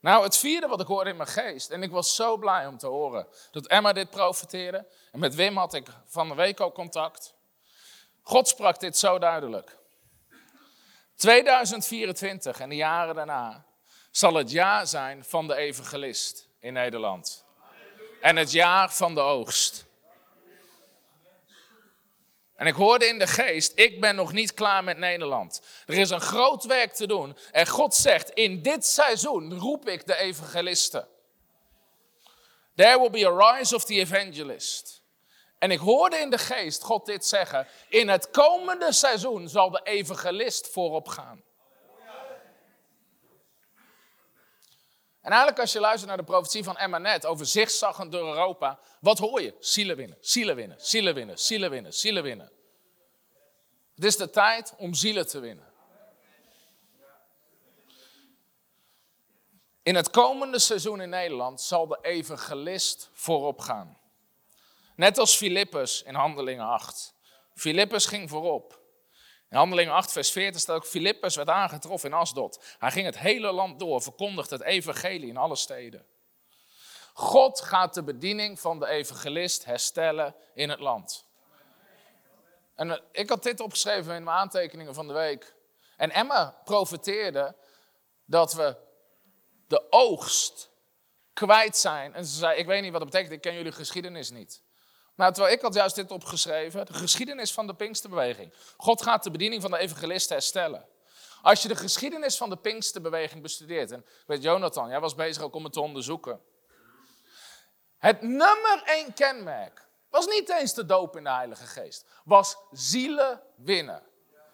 [0.00, 2.78] Nou, het vierde wat ik hoorde in mijn geest, en ik was zo blij om
[2.78, 4.86] te horen dat Emma dit profeteerde.
[5.12, 7.34] En met Wim had ik van de week al contact.
[8.22, 9.78] God sprak dit zo duidelijk.
[11.20, 13.64] 2024 en de jaren daarna
[14.10, 17.44] zal het jaar zijn van de evangelist in Nederland.
[18.20, 19.84] En het jaar van de oogst.
[22.56, 25.62] En ik hoorde in de geest, ik ben nog niet klaar met Nederland.
[25.86, 27.36] Er is een groot werk te doen.
[27.52, 31.08] En God zegt, in dit seizoen roep ik de evangelisten.
[32.74, 34.99] There will be a rise of the evangelist.
[35.60, 37.66] En ik hoorde in de geest God dit zeggen.
[37.88, 41.42] In het komende seizoen zal de evangelist voorop gaan.
[45.20, 48.78] En eigenlijk als je luistert naar de profetie van Emma net over zigzaggend door Europa,
[49.00, 49.54] wat hoor je?
[49.58, 52.52] Zielen winnen, zielen winnen, zielen winnen, zielen winnen, zielen winnen.
[53.94, 55.72] Het is de tijd om zielen te winnen.
[59.82, 63.99] In het komende seizoen in Nederland zal de evangelist voorop gaan.
[65.00, 67.14] Net als Filippus in Handelingen 8.
[67.54, 68.80] Filippus ging voorop.
[69.48, 72.64] In Handelingen 8, vers 40 staat ook: Filippus werd aangetroffen in Asdod.
[72.78, 76.06] Hij ging het hele land door, verkondigde het evangelie in alle steden.
[77.12, 81.24] God gaat de bediening van de evangelist herstellen in het land.
[82.74, 85.54] En eh, ik had dit opgeschreven in mijn aantekeningen van de week.
[85.96, 87.56] En Emma profeteerde
[88.24, 88.76] dat we
[89.66, 90.70] de oogst
[91.32, 92.14] kwijt zijn.
[92.14, 94.68] En ze zei: Ik weet niet wat dat betekent, ik ken jullie geschiedenis niet.
[95.20, 98.52] Nou, terwijl ik had juist dit opgeschreven, de geschiedenis van de Pinksterbeweging.
[98.76, 100.86] God gaat de bediening van de evangelist herstellen.
[101.42, 105.54] Als je de geschiedenis van de Pinksterbeweging bestudeert, en weet Jonathan, jij was bezig ook
[105.54, 106.40] om het te onderzoeken.
[107.98, 113.42] Het nummer één kenmerk was niet eens de doop in de Heilige Geest, was zielen
[113.56, 114.02] winnen.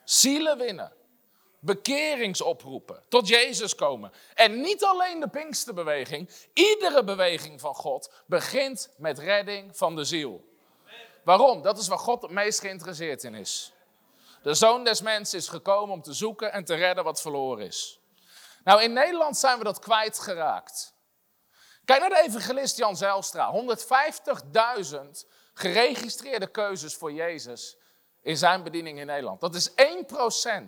[0.05, 0.93] Zielen winnen.
[1.61, 4.13] bekeringsoproepen, tot Jezus komen.
[4.35, 10.46] En niet alleen de Pinksterbeweging, iedere beweging van God begint met redding van de ziel.
[11.27, 11.63] Waarom?
[11.63, 13.73] Dat is waar God het meest geïnteresseerd in is.
[14.43, 18.01] De zoon des mensen is gekomen om te zoeken en te redden wat verloren is.
[18.65, 20.95] Nou, in Nederland zijn we dat kwijtgeraakt.
[21.85, 23.53] Kijk naar de evangelist Jan Zijlstra.
[23.53, 24.99] 150.000
[25.55, 27.77] geregistreerde keuzes voor Jezus
[28.23, 29.41] in zijn bediening in Nederland.
[29.41, 29.75] Dat is 1%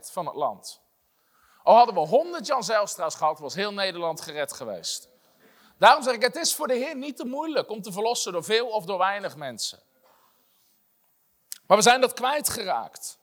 [0.01, 0.81] van het land.
[1.63, 5.09] Al hadden we 100 Jan Zijlstra's gehad, was heel Nederland gered geweest.
[5.77, 8.45] Daarom zeg ik, het is voor de Heer niet te moeilijk om te verlossen door
[8.45, 9.87] veel of door weinig mensen.
[11.69, 13.19] Maar we zijn dat kwijtgeraakt.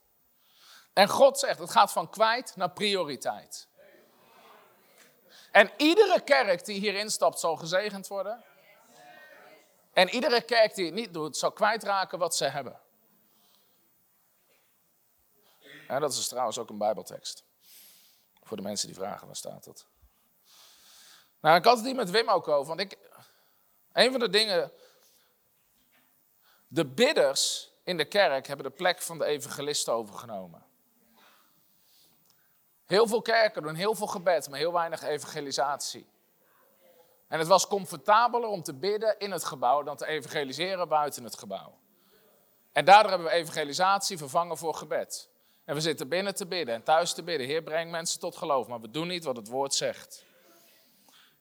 [0.93, 3.67] En God zegt, het gaat van kwijt naar prioriteit.
[5.51, 8.43] En iedere kerk die hierin stapt zal gezegend worden.
[9.93, 12.79] En iedere kerk die het niet doet, zal kwijtraken wat ze hebben.
[15.87, 17.43] En dat is trouwens ook een Bijbeltekst.
[18.43, 19.85] Voor de mensen die vragen, waar staat dat?
[21.39, 22.67] Nou, ik had het hier met Wim ook over.
[22.75, 22.97] Want ik,
[23.91, 24.71] een van de dingen.
[26.67, 30.63] De bidders in de kerk hebben de plek van de evangelisten overgenomen.
[32.86, 36.07] Heel veel kerken doen heel veel gebed, maar heel weinig evangelisatie.
[37.27, 41.39] En het was comfortabeler om te bidden in het gebouw dan te evangeliseren buiten het
[41.39, 41.77] gebouw.
[42.71, 45.29] En daardoor hebben we evangelisatie vervangen voor gebed.
[45.65, 47.47] En we zitten binnen te bidden en thuis te bidden.
[47.47, 50.25] Heer, breng mensen tot geloof, maar we doen niet wat het woord zegt.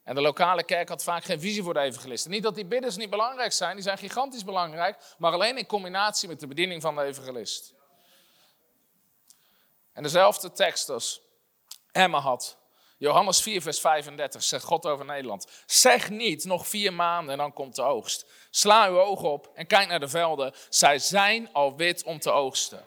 [0.04, 2.30] En de lokale kerk had vaak geen visie voor de evangelisten.
[2.30, 6.28] Niet dat die bidders niet belangrijk zijn, die zijn gigantisch belangrijk, maar alleen in combinatie
[6.28, 7.74] met de bediening van de evangelist.
[9.92, 11.20] En dezelfde tekst als
[11.92, 12.58] Emma had.
[12.98, 15.46] Johannes 4, vers 35 zegt God over Nederland.
[15.66, 18.26] Zeg niet nog vier maanden en dan komt de oogst.
[18.50, 20.54] Sla uw ogen op en kijk naar de velden.
[20.68, 22.86] Zij zijn al wit om te oogsten.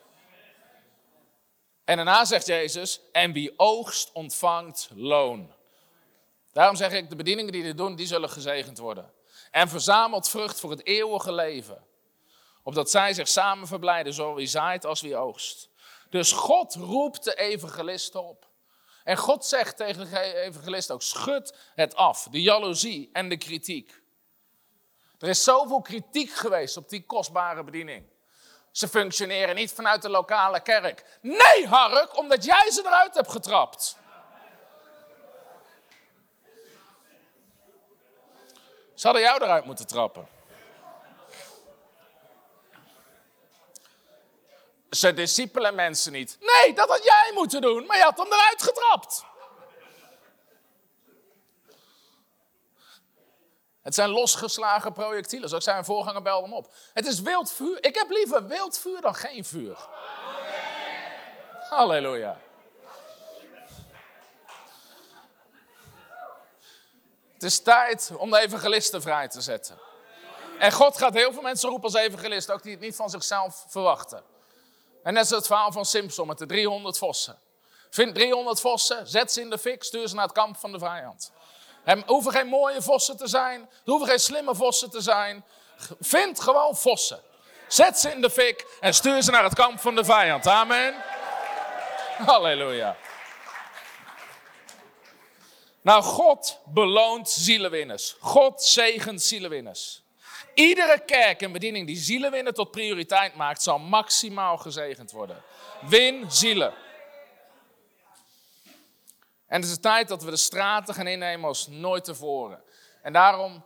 [1.86, 5.56] En daarna zegt Jezus, en wie oogst ontvangt loon.
[6.58, 9.14] Daarom zeg ik, de bedieningen die dit doen, die zullen gezegend worden.
[9.52, 11.86] En verzamelt vrucht voor het eeuwige leven.
[12.64, 15.70] Opdat zij zich samen verblijden, zowel wie zaait als wie oogst.
[16.10, 18.48] Dus God roept de evangelisten op.
[19.04, 24.02] En God zegt tegen de evangelist ook, schud het af, de jaloezie en de kritiek.
[25.20, 28.06] Er is zoveel kritiek geweest op die kostbare bediening.
[28.72, 31.20] Ze functioneren niet vanuit de lokale kerk.
[31.22, 33.98] Nee, Hark, omdat jij ze eruit hebt getrapt.
[38.98, 40.28] Ze hadden jou eruit moeten trappen.
[44.90, 46.38] Ze discipelen mensen niet.
[46.40, 49.26] Nee, dat had jij moeten doen, maar je had hem eruit getrapt.
[53.82, 55.50] Het zijn losgeslagen projectielen.
[55.50, 56.74] Zoals zijn voorganger belde hem op.
[56.94, 57.84] Het is wild vuur.
[57.84, 59.78] Ik heb liever wild vuur dan geen vuur.
[61.70, 62.38] Halleluja.
[67.38, 69.80] Het is tijd om de evangelisten vrij te zetten.
[70.60, 73.66] En God gaat heel veel mensen roepen als evangelisten, ook die het niet van zichzelf
[73.68, 74.24] verwachten.
[75.04, 77.40] En net zoals het verhaal van Simpson met de 300 vossen.
[77.90, 80.80] Vind 300 vossen, zet ze in de fik, stuur ze naar het kamp van de
[80.80, 81.32] vijand.
[81.84, 85.46] Er hoeven geen mooie vossen te zijn, er hoeven geen slimme vossen te zijn.
[86.00, 87.22] Vind gewoon vossen.
[87.68, 90.48] Zet ze in de fik en stuur ze naar het kamp van de vijand.
[90.48, 90.96] Amen.
[92.26, 92.96] Halleluja.
[95.88, 98.16] Nou, God beloont zielenwinners.
[98.20, 100.04] God zegent zielenwinners.
[100.54, 105.44] Iedere kerk en bediening die zielen winnen tot prioriteit maakt, zal maximaal gezegend worden.
[105.82, 106.74] Win zielen.
[109.46, 112.64] En het is tijd dat we de straten gaan innemen als nooit tevoren.
[113.02, 113.66] En daarom,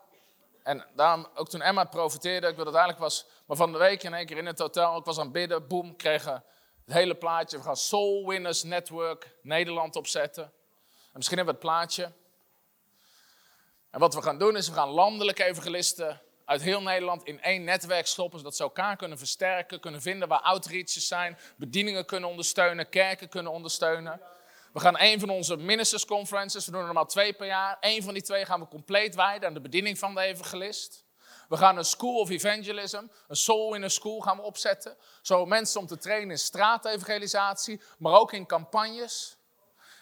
[0.63, 4.03] en daarom ook toen Emma profiteerde, ik wil dat eigenlijk was, maar van de week
[4.03, 6.43] in één keer in het hotel, ik was aan het bidden, boem, kregen
[6.85, 7.57] het hele plaatje.
[7.57, 10.53] We gaan Soul Winners Network Nederland opzetten.
[11.11, 12.11] En misschien hebben we het plaatje.
[13.89, 17.63] En wat we gaan doen is, we gaan landelijke evangelisten uit heel Nederland in één
[17.63, 22.89] netwerk stoppen, zodat ze elkaar kunnen versterken, kunnen vinden waar outreaches zijn, bedieningen kunnen ondersteunen,
[22.89, 24.21] kerken kunnen ondersteunen.
[24.73, 28.03] We gaan een van onze ministers conferences, we doen er normaal twee per jaar, één
[28.03, 31.05] van die twee gaan we compleet wijden aan de bediening van de evangelist.
[31.49, 34.97] We gaan een School of Evangelism, een Soul in a School gaan we opzetten.
[35.21, 39.37] Zo mensen om te trainen in straatevangelisatie, maar ook in campagnes.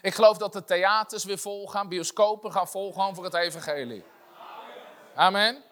[0.01, 4.03] Ik geloof dat de theaters weer vol gaan, bioscopen gaan vol gaan voor het evangelie.
[5.15, 5.63] Amen.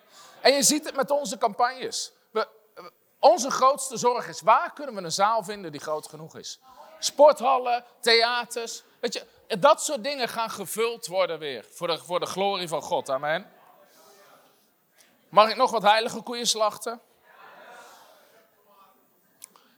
[0.42, 2.12] En je ziet het met onze campagnes.
[2.32, 2.48] We,
[3.20, 6.60] onze grootste zorg is, waar kunnen we een zaal vinden die groot genoeg is?
[7.00, 9.26] Sporthallen, theaters, weet je,
[9.60, 13.10] dat soort dingen gaan gevuld worden weer voor de, voor de glorie van God.
[13.10, 13.52] Amen.
[15.30, 17.02] Mag ik nog wat heilige koeien slachten?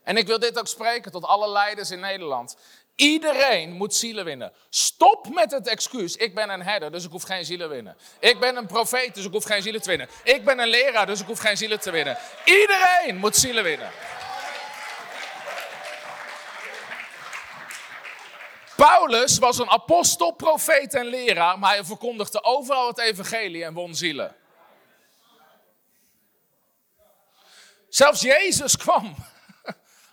[0.03, 2.57] En ik wil dit ook spreken tot alle leiders in Nederland.
[2.99, 4.51] Iedereen moet zielen winnen.
[4.69, 6.15] Stop met het excuus.
[6.15, 7.97] Ik ben een herder, dus ik hoef geen zielen winnen.
[8.19, 10.09] Ik ben een profeet, dus ik hoef geen zielen te winnen.
[10.23, 12.17] Ik ben een leraar, dus ik hoef geen zielen te winnen.
[12.45, 13.91] Iedereen moet zielen winnen.
[18.75, 23.95] Paulus was een apostel, profeet en leraar, maar hij verkondigde overal het evangelie en won
[23.95, 24.35] zielen.
[27.89, 29.15] Zelfs Jezus kwam.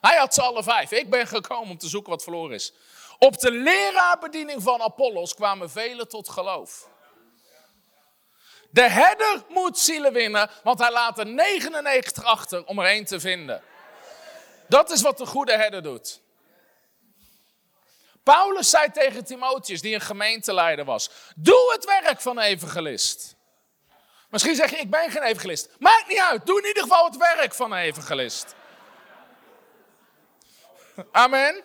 [0.01, 0.91] Hij had ze alle vijf.
[0.91, 2.73] Ik ben gekomen om te zoeken wat verloren is.
[3.19, 6.89] Op de leraarbediening van Apollos kwamen velen tot geloof.
[8.71, 13.21] De herder moet zielen winnen, want hij laat er 99 achter om er één te
[13.21, 13.63] vinden.
[14.69, 16.21] Dat is wat de goede herder doet.
[18.23, 23.37] Paulus zei tegen Timotheus, die een gemeenteleider was: Doe het werk van een evangelist.
[24.31, 25.69] Misschien zeg je: Ik ben geen evangelist.
[25.79, 28.55] Maakt niet uit, doe in ieder geval het werk van een evangelist.
[31.13, 31.65] Amen.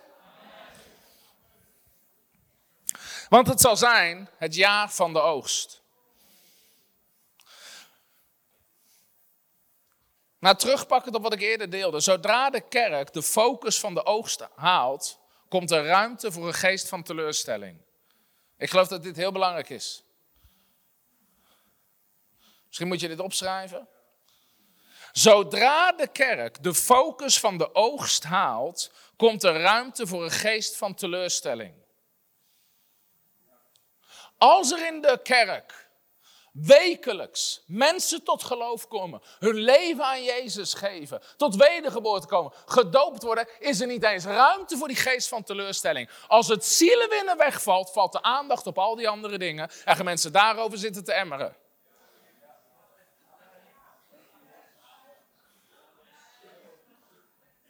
[3.29, 5.81] Want het zal zijn het jaar van de oogst.
[10.39, 11.99] Nou, terugpakken op wat ik eerder deelde.
[11.99, 16.87] Zodra de kerk de focus van de oogst haalt, komt er ruimte voor een geest
[16.87, 17.81] van teleurstelling.
[18.57, 20.03] Ik geloof dat dit heel belangrijk is.
[22.67, 23.87] Misschien moet je dit opschrijven.
[25.11, 30.77] Zodra de kerk de focus van de oogst haalt, komt er ruimte voor een geest
[30.77, 31.73] van teleurstelling.
[34.37, 35.89] Als er in de kerk
[36.51, 43.47] wekelijks mensen tot geloof komen, hun leven aan Jezus geven, tot wedergeboorte komen, gedoopt worden,
[43.59, 46.09] is er niet eens ruimte voor die geest van teleurstelling.
[46.27, 50.31] Als het zielenwinnen wegvalt, valt de aandacht op al die andere dingen en gaan mensen
[50.31, 51.55] daarover zitten te emmeren.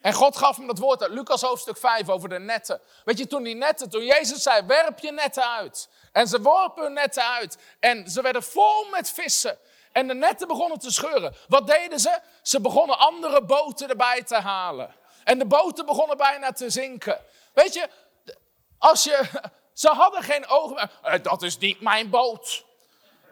[0.01, 2.81] En God gaf hem dat woord uit Lucas hoofdstuk 5 over de netten.
[3.05, 5.89] Weet je, toen die netten, toen Jezus zei, werp je netten uit.
[6.11, 7.57] En ze worpen hun netten uit.
[7.79, 9.57] En ze werden vol met vissen.
[9.91, 11.35] En de netten begonnen te scheuren.
[11.47, 12.19] Wat deden ze?
[12.41, 14.95] Ze begonnen andere boten erbij te halen.
[15.23, 17.21] En de boten begonnen bijna te zinken.
[17.53, 17.89] Weet je,
[18.77, 19.29] als je,
[19.73, 21.21] ze hadden geen ogen meer.
[21.21, 22.65] Dat is niet mijn boot.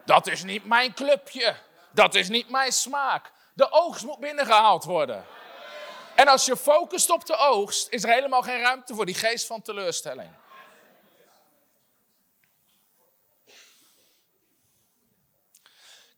[0.04, 1.56] Dat is niet mijn clubje.
[1.90, 3.32] Dat is niet mijn smaak.
[3.54, 5.24] De oogst moet binnengehaald worden.
[6.20, 9.46] En als je focust op de oogst, is er helemaal geen ruimte voor die geest
[9.46, 10.30] van teleurstelling.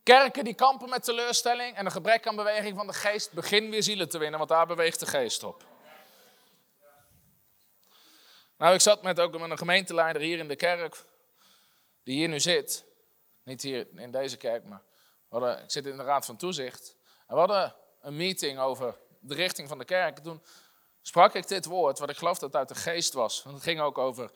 [0.03, 3.83] Kerken die kampen met teleurstelling en een gebrek aan beweging van de geest, begin weer
[3.83, 5.63] zielen te winnen, want daar beweegt de geest op.
[8.57, 11.03] Nou, ik zat met ook met een gemeenteleider hier in de kerk,
[12.03, 12.85] die hier nu zit.
[13.43, 14.81] Niet hier in deze kerk, maar
[15.63, 16.95] ik zit in de raad van toezicht.
[17.27, 20.19] En we hadden een meeting over de richting van de kerk.
[20.19, 20.41] Toen
[21.01, 23.43] sprak ik dit woord, wat ik geloof dat het uit de geest was.
[23.43, 24.31] Want het ging ook over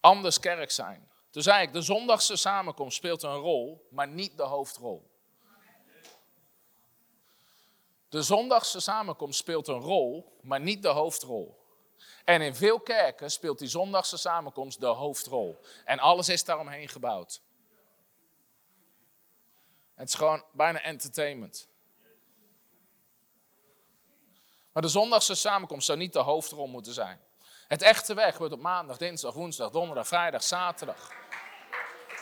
[0.00, 1.10] anders kerk zijn.
[1.30, 5.10] Toen zei ik, de zondagse samenkomst speelt een rol, maar niet de hoofdrol.
[8.08, 11.64] De zondagse samenkomst speelt een rol, maar niet de hoofdrol.
[12.24, 15.60] En in veel kerken speelt die zondagse samenkomst de hoofdrol.
[15.84, 17.40] En alles is daaromheen gebouwd.
[19.94, 21.68] Het is gewoon bijna entertainment.
[24.76, 27.20] Maar de zondagse samenkomst zou niet de hoofdrol moeten zijn.
[27.68, 31.10] Het echte weg wordt op maandag, dinsdag, woensdag, donderdag, vrijdag, zaterdag.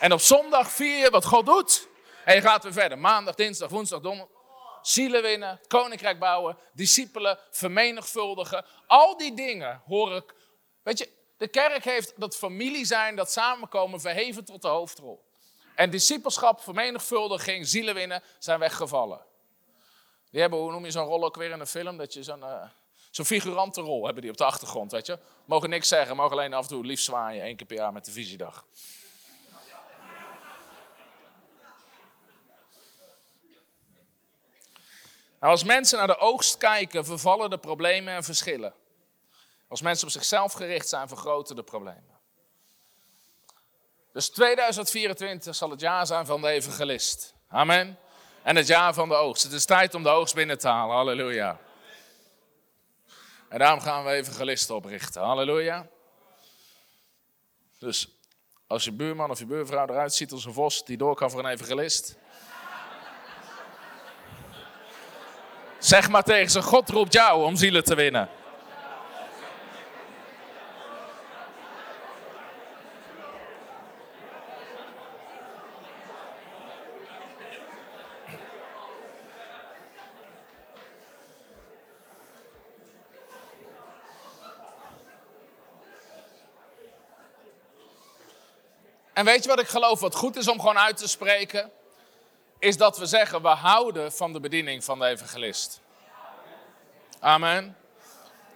[0.01, 1.89] En op zondag vier je wat God doet.
[2.25, 2.99] En je gaat weer verder.
[2.99, 4.37] Maandag, dinsdag, woensdag, donderdag.
[4.83, 8.65] Zielen winnen, koninkrijk bouwen, discipelen, vermenigvuldigen.
[8.87, 10.35] Al die dingen hoor ik.
[10.83, 15.25] Weet je, de kerk heeft dat familie zijn, dat samenkomen verheven tot de hoofdrol.
[15.75, 19.33] En discipelschap, vermenigvuldiging, zielen winnen zijn weggevallen.
[20.35, 21.97] Die hebben, hoe noem je zo'n rol ook weer in een film?
[21.97, 22.63] Dat je zo'n uh,
[23.11, 25.19] zo'n figurante rol hebben die op de achtergrond, weet je.
[25.45, 28.05] Mogen niks zeggen, mogen alleen af en toe lief zwaaien, één keer per jaar met
[28.05, 28.67] de visiedag.
[35.41, 38.75] Nou, als mensen naar de oogst kijken, vervallen de problemen en verschillen.
[39.69, 42.19] Als mensen op zichzelf gericht zijn, vergroten de problemen.
[44.13, 47.35] Dus 2024 zal het jaar zijn van de evangelist.
[47.49, 47.99] Amen
[48.45, 49.43] en het jaar van de oogst.
[49.43, 50.97] Het is tijd om de oogst binnen te halen.
[50.97, 51.59] Halleluja.
[53.49, 55.23] En daarom gaan we evangelisten oprichten.
[55.23, 55.87] Halleluja.
[57.79, 58.09] Dus
[58.67, 61.45] als je buurman of je buurvrouw eruit ziet als een vos die door kan voor
[61.45, 62.17] een evangelist.
[65.79, 68.29] zeg maar tegen ze: God roept jou om zielen te winnen.
[89.25, 91.71] En weet je wat ik geloof wat goed is om gewoon uit te spreken?
[92.59, 95.81] Is dat we zeggen, we houden van de bediening van de evangelist.
[97.21, 97.77] Amen.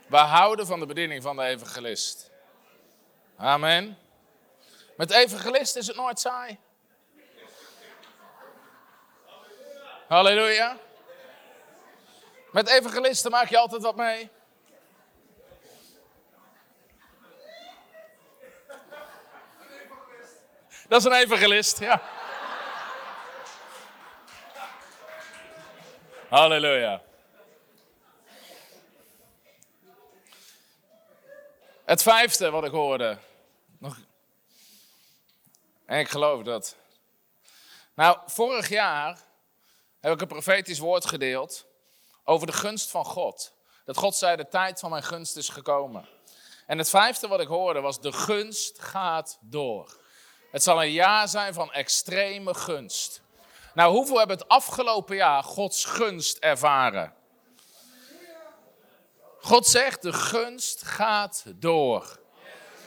[0.06, 2.30] We houden van de bediening van de evangelist.
[3.36, 3.98] Amen.
[4.96, 6.58] Met evangelist is het nooit saai.
[10.08, 10.76] Halleluja.
[12.52, 14.30] Met evangelisten maak je altijd wat mee.
[20.88, 22.02] Dat is een evangelist, ja.
[26.28, 27.02] Halleluja.
[31.84, 33.18] Het vijfde wat ik hoorde.
[33.78, 33.98] Nog...
[35.86, 36.76] En ik geloof dat.
[37.94, 39.18] Nou, vorig jaar
[40.00, 41.66] heb ik een profetisch woord gedeeld
[42.24, 43.52] over de gunst van God.
[43.84, 46.08] Dat God zei, de tijd van mijn gunst is gekomen.
[46.66, 50.06] En het vijfde wat ik hoorde was, de gunst gaat door.
[50.50, 53.22] Het zal een jaar zijn van extreme gunst.
[53.74, 57.14] Nou, hoeveel hebben het afgelopen jaar Gods gunst ervaren?
[59.40, 62.18] God zegt, de gunst gaat door.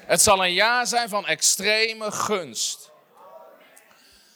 [0.06, 2.92] Het zal een jaar zijn van extreme gunst.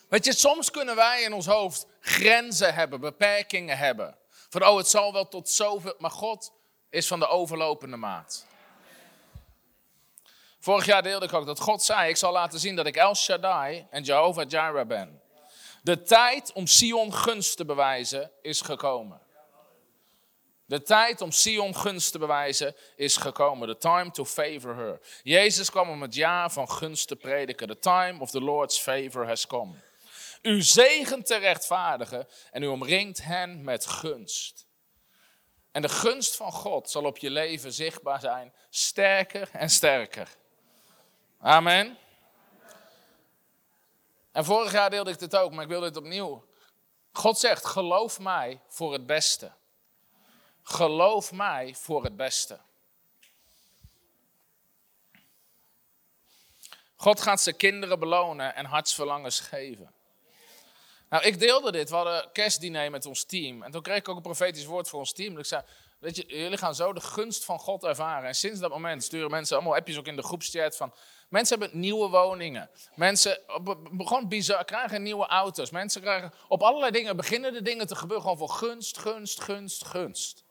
[0.09, 4.17] Weet je, soms kunnen wij in ons hoofd grenzen hebben, beperkingen hebben.
[4.49, 6.51] Van, oh, het zal wel tot zoveel, maar God
[6.89, 8.45] is van de overlopende maat.
[10.65, 13.15] Vorig jaar deelde ik ook dat God zei, ik zal laten zien dat ik El
[13.15, 15.21] Shaddai en Jehovah Jireh ben.
[15.83, 19.21] De tijd om Sion gunst te bewijzen is gekomen.
[20.65, 23.67] De tijd om Sion gunst te bewijzen is gekomen.
[23.67, 24.99] The time to favor her.
[25.23, 27.67] Jezus kwam om het jaar van gunst te prediken.
[27.67, 29.73] The time of the Lord's favor has come.
[30.41, 34.67] U zegent te rechtvaardigen en u omringt hen met gunst.
[35.71, 40.43] En de gunst van God zal op je leven zichtbaar zijn, sterker en sterker.
[41.45, 41.97] Amen.
[44.31, 46.45] En vorig jaar deelde ik dit ook, maar ik wil dit opnieuw.
[47.11, 49.51] God zegt: geloof mij voor het beste.
[50.63, 52.59] Geloof mij voor het beste.
[56.95, 59.93] God gaat zijn kinderen belonen en hartsverlangens geven.
[61.09, 61.89] Nou, ik deelde dit.
[61.89, 63.63] We hadden kerstdiner met ons team.
[63.63, 65.37] En toen kreeg ik ook een profetisch woord voor ons team.
[65.37, 65.63] Ik zei,
[65.99, 68.27] weet je, jullie gaan zo de gunst van God ervaren.
[68.27, 70.93] En sinds dat moment sturen mensen allemaal appjes ook in de groepschat van...
[71.29, 72.69] Mensen hebben nieuwe woningen.
[72.95, 73.39] Mensen
[73.97, 75.69] gewoon bizar, krijgen nieuwe auto's.
[75.69, 78.21] Mensen krijgen op allerlei dingen, beginnen de dingen te gebeuren.
[78.21, 80.43] Gewoon voor gunst, gunst, gunst, gunst.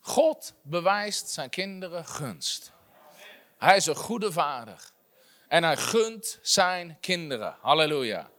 [0.00, 2.72] God bewijst zijn kinderen gunst.
[3.58, 4.90] Hij is een goede vader.
[5.48, 7.56] En hij gunt zijn kinderen.
[7.60, 8.30] Halleluja.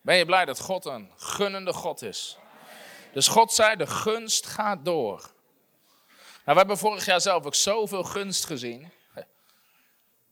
[0.00, 2.38] Ben je blij dat God een gunnende God is?
[3.12, 5.20] Dus God zei, de gunst gaat door.
[6.44, 8.92] Nou, we hebben vorig jaar zelf ook zoveel gunst gezien.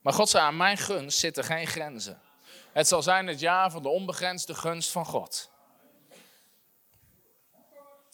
[0.01, 2.21] Maar God zei, aan mijn gunst zitten geen grenzen.
[2.73, 5.51] Het zal zijn het jaar van de onbegrensde gunst van God.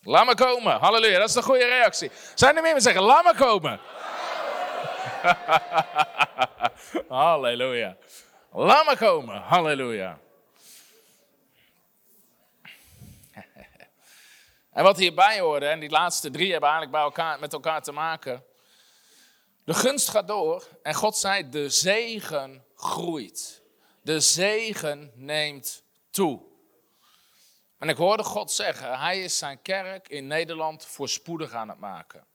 [0.02, 0.78] Laat me komen.
[0.78, 2.10] Halleluja, dat is de goede reactie.
[2.34, 3.80] Zijn er meer die zeggen, laat me komen.
[7.08, 7.96] Halleluja.
[8.52, 9.40] Laat me komen.
[9.40, 10.18] Halleluja.
[14.76, 17.92] En wat hierbij hoorde, en die laatste drie hebben eigenlijk bij elkaar, met elkaar te
[17.92, 18.44] maken.
[19.64, 23.62] De gunst gaat door en God zei, de zegen groeit.
[24.02, 26.42] De zegen neemt toe.
[27.78, 32.26] En ik hoorde God zeggen, hij is zijn kerk in Nederland voorspoedig aan het maken.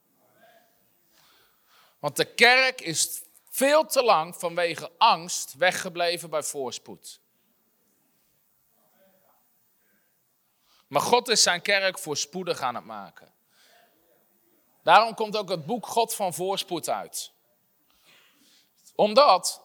[1.98, 7.20] Want de kerk is veel te lang vanwege angst weggebleven bij voorspoed.
[10.92, 13.32] Maar God is zijn kerk voorspoedig aan het maken.
[14.82, 17.32] Daarom komt ook het boek God van voorspoed uit.
[18.94, 19.62] Omdat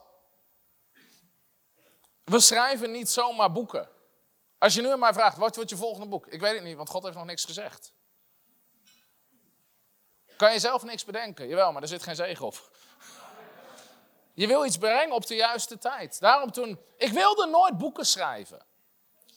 [2.23, 3.89] we schrijven niet zomaar boeken.
[4.57, 6.28] Als je nu mij vraagt, wat wordt je volgende boek?
[6.28, 7.91] Ik weet het niet, want God heeft nog niks gezegd.
[10.38, 11.47] Kan je zelf niks bedenken?
[11.47, 12.71] Jawel, maar er zit geen zegen op.
[14.34, 16.19] Je wil iets brengen op de juiste tijd.
[16.19, 18.66] Daarom toen, ik wilde nooit boeken schrijven.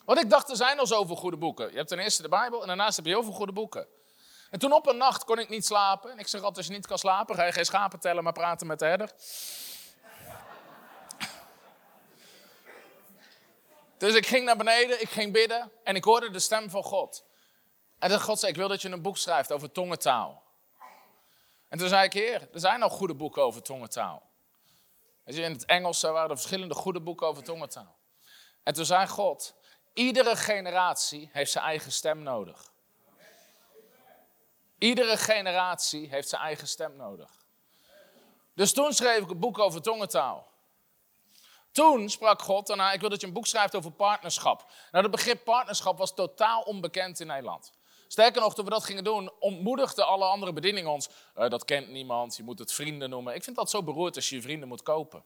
[0.05, 1.71] Want ik dacht, er zijn al zoveel goede boeken.
[1.71, 3.87] Je hebt ten eerste de Bijbel en daarnaast heb je heel veel goede boeken.
[4.51, 6.11] En toen op een nacht kon ik niet slapen.
[6.11, 8.33] En ik zeg altijd, als je niet kan slapen, ga je geen schapen tellen, maar
[8.33, 9.13] praten met de herder.
[13.99, 17.25] Dus ik ging naar beneden, ik ging bidden en ik hoorde de stem van God.
[17.99, 20.43] En God zei, ik wil dat je een boek schrijft over tongentaal.
[21.69, 24.31] En toen zei ik, heer, er zijn al goede boeken over tongentaal.
[25.25, 27.97] in het Engels waren er verschillende goede boeken over tongentaal.
[28.63, 29.55] En toen zei God,
[29.93, 32.73] iedere generatie heeft zijn eigen stem nodig.
[34.79, 37.31] Iedere generatie heeft zijn eigen stem nodig.
[38.55, 40.49] Dus toen schreef ik een boek over tongentaal.
[41.73, 44.71] Toen sprak God daarna, ik wil dat je een boek schrijft over partnerschap.
[44.91, 47.73] Nou, het begrip partnerschap was totaal onbekend in Nederland.
[48.09, 51.09] Sterker nog, toen we dat gingen doen, ontmoedigden alle andere bedieningen ons.
[51.37, 53.35] Uh, dat kent niemand, je moet het vrienden noemen.
[53.35, 55.25] Ik vind dat zo beroerd als je je vrienden moet kopen.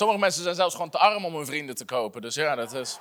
[0.00, 2.22] Sommige mensen zijn zelfs gewoon te arm om hun vrienden te kopen.
[2.22, 2.98] Dus ja, dat is.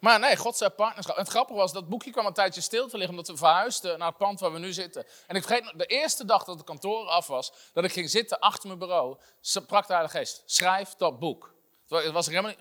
[0.00, 1.16] Maar nee, God zei partnerschap.
[1.16, 3.98] En het grappige was, dat boekje kwam een tijdje stil te liggen, omdat we verhuisden
[3.98, 5.06] naar het pand waar we nu zitten.
[5.26, 8.38] En ik vergeet de eerste dag dat het kantoor af was, dat ik ging zitten
[8.38, 11.54] achter mijn bureau, sprak de Geest, schrijf dat boek.
[11.88, 12.54] Het was helemaal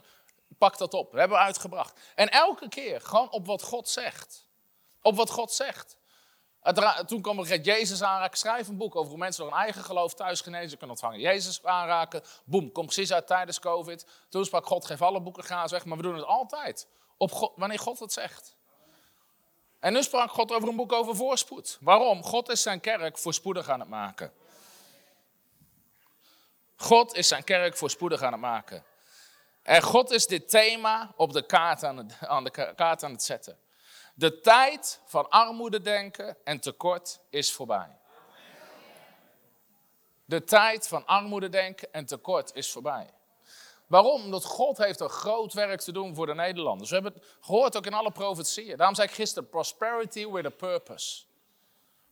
[0.57, 1.99] pak dat op, we hebben uitgebracht.
[2.15, 4.47] En elke keer, gewoon op wat God zegt.
[5.01, 5.97] Op wat God zegt.
[7.05, 10.13] Toen kwam er Jezus aanraken, schrijf een boek over hoe mensen door hun eigen geloof
[10.13, 11.19] thuis genezen kunnen ontvangen.
[11.19, 14.05] Jezus aanraken, boem, komt precies uit tijdens COVID.
[14.29, 16.87] Toen sprak God, geef alle boeken graag weg, maar we doen het altijd.
[17.17, 18.55] Op wanneer God het zegt.
[19.79, 21.77] En nu sprak God over een boek over voorspoed.
[21.81, 22.23] Waarom?
[22.23, 24.33] God is zijn kerk voorspoedig aan het maken.
[26.75, 28.83] God is zijn kerk voorspoedig aan het maken.
[29.61, 33.23] En God is dit thema op de kaart aan, het, aan de kaart aan het
[33.23, 33.57] zetten.
[34.17, 37.97] De tijd van armoede denken en tekort is voorbij.
[40.25, 43.09] De tijd van armoede denken en tekort is voorbij.
[43.87, 44.23] Waarom?
[44.23, 46.89] Omdat God heeft een groot werk te doen voor de Nederlanders.
[46.89, 48.77] We hebben het gehoord ook in alle profetieën.
[48.77, 51.23] Daarom zei ik gisteren, prosperity with a purpose.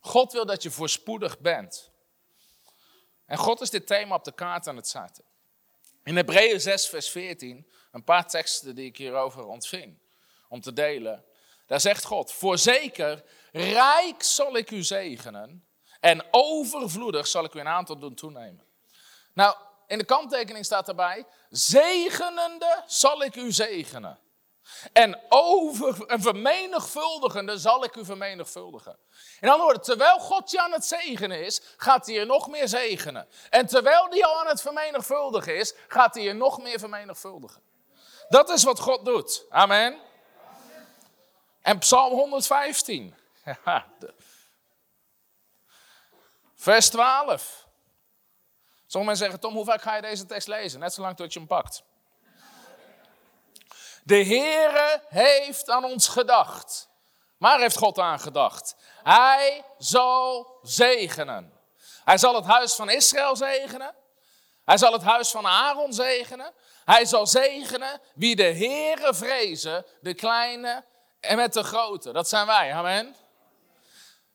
[0.00, 1.90] God wil dat je voorspoedig bent.
[3.26, 5.24] En God is dit thema op de kaart aan het zetten.
[6.02, 9.98] In Hebreeën 6, vers 14, een paar teksten die ik hierover ontving
[10.48, 11.24] om te delen.
[11.74, 15.66] Daar zegt God, voorzeker, rijk zal ik u zegenen
[16.00, 18.66] en overvloedig zal ik u een aantal doen toenemen.
[19.32, 19.56] Nou,
[19.86, 24.18] in de kanttekening staat erbij, zegenende zal ik u zegenen.
[24.92, 28.98] En, over, en vermenigvuldigende zal ik u vermenigvuldigen.
[29.40, 32.68] In andere woorden, terwijl God je aan het zegenen is, gaat hij je nog meer
[32.68, 33.28] zegenen.
[33.50, 37.62] En terwijl hij al aan het vermenigvuldigen is, gaat hij je nog meer vermenigvuldigen.
[38.28, 39.44] Dat is wat God doet.
[39.48, 40.12] Amen.
[41.64, 43.14] En Psalm 115.
[46.54, 47.66] Vers 12.
[48.86, 50.80] Sommige mensen zeggen, Tom, hoe vaak ga je deze tekst lezen?
[50.80, 51.82] Net zolang tot je hem pakt.
[54.02, 56.88] De Heere heeft aan ons gedacht.
[57.36, 58.76] Maar heeft God aan gedacht?
[59.02, 61.52] Hij zal zegenen.
[62.04, 63.94] Hij zal het huis van Israël zegenen.
[64.64, 66.52] Hij zal het huis van Aaron zegenen.
[66.84, 70.84] Hij zal zegenen wie de Heere vrezen, de kleine
[71.24, 72.12] en met de grote.
[72.12, 73.14] Dat zijn wij, amen.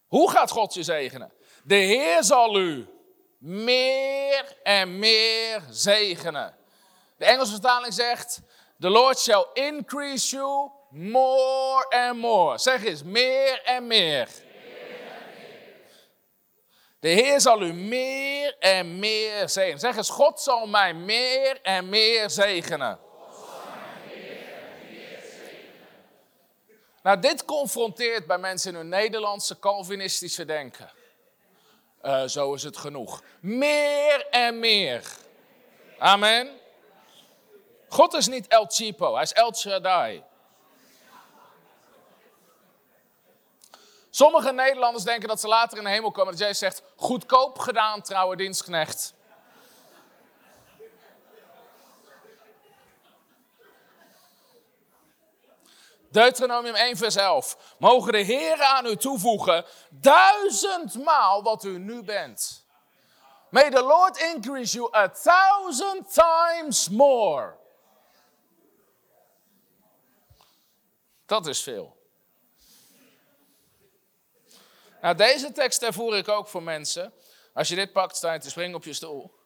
[0.07, 1.33] Hoe gaat God je zegenen?
[1.63, 2.87] De Heer zal u
[3.37, 6.55] meer en meer zegenen.
[7.17, 8.41] De Engelse vertaling zegt,
[8.79, 12.57] the Lord shall increase you more and more.
[12.57, 14.29] Zeg eens, meer en meer.
[16.99, 19.79] De Heer zal u meer en meer zegenen.
[19.79, 22.99] Zeg eens, God zal mij meer en meer zegenen.
[27.03, 30.91] Nou, dit confronteert bij mensen in hun Nederlandse Calvinistische denken.
[32.03, 33.23] Uh, zo is het genoeg.
[33.39, 35.03] Meer en meer.
[35.97, 36.49] Amen.
[37.89, 40.23] God is niet El Chipo, hij is El Shaddai.
[44.09, 46.31] Sommige Nederlanders denken dat ze later in de hemel komen.
[46.31, 49.13] Dat jij zegt, goedkoop gedaan, trouwe dienstknecht.
[56.11, 57.75] Deuteronomium 1, vers 11.
[57.79, 62.67] Mogen de Heer aan u toevoegen duizendmaal wat u nu bent.
[63.49, 67.57] May the Lord increase you a thousand times more.
[71.25, 71.97] Dat is veel.
[75.01, 77.13] Nou, deze tekst ervoer ik ook voor mensen.
[77.53, 79.38] Als je dit pakt, sta je te springen op je stoel.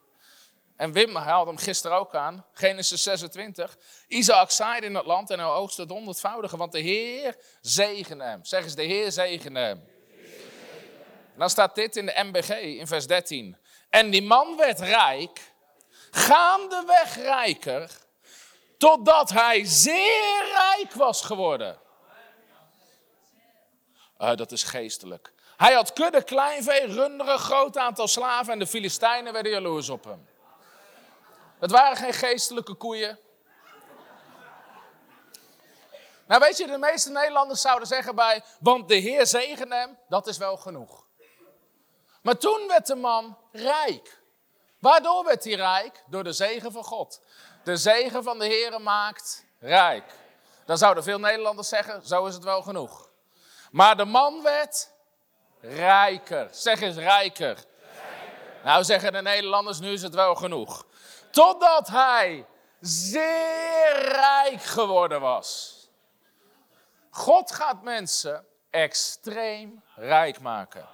[0.76, 3.76] En Wim haalde hem gisteren ook aan, Genesis 26.
[4.08, 8.44] Isaac zaaide in het land en hij oogste het honderdvoudige, want de Heer zegende hem.
[8.44, 9.84] Zeg eens, de Heer zegende hem.
[11.36, 13.56] dan staat dit in de MBG in vers 13.
[13.90, 15.40] En die man werd rijk,
[16.10, 17.90] gaandeweg rijker,
[18.78, 21.78] totdat hij zeer rijk was geworden.
[24.18, 25.32] Uh, dat is geestelijk.
[25.56, 30.26] Hij had kudde kleinvee, runderen, groot aantal slaven en de Filistijnen werden jaloers op hem.
[31.58, 33.18] Het waren geen geestelijke koeien.
[36.26, 40.26] Nou weet je, de meeste Nederlanders zouden zeggen bij, want de Heer zegen hem, dat
[40.26, 41.06] is wel genoeg.
[42.22, 44.22] Maar toen werd de man rijk.
[44.78, 46.04] Waardoor werd hij rijk?
[46.06, 47.20] Door de zegen van God.
[47.64, 50.12] De zegen van de Heer maakt rijk.
[50.64, 53.10] Dan zouden veel Nederlanders zeggen, zo is het wel genoeg.
[53.70, 54.90] Maar de man werd
[55.60, 56.48] rijker.
[56.50, 57.64] Zeg eens rijker.
[58.64, 60.86] Nou zeggen de Nederlanders, nu is het wel genoeg.
[61.34, 62.46] Totdat hij
[62.80, 65.78] zeer rijk geworden was.
[67.10, 70.88] God gaat mensen extreem rijk maken.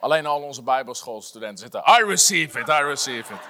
[0.00, 1.80] Alleen al onze bijbelschoolstudenten zitten.
[1.80, 3.40] I receive it, I receive it.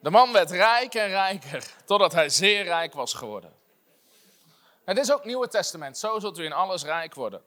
[0.00, 3.57] De man werd rijk en rijker, totdat hij zeer rijk was geworden.
[4.88, 7.42] Het is ook Nieuwe Testament, zo zult u in alles rijk worden.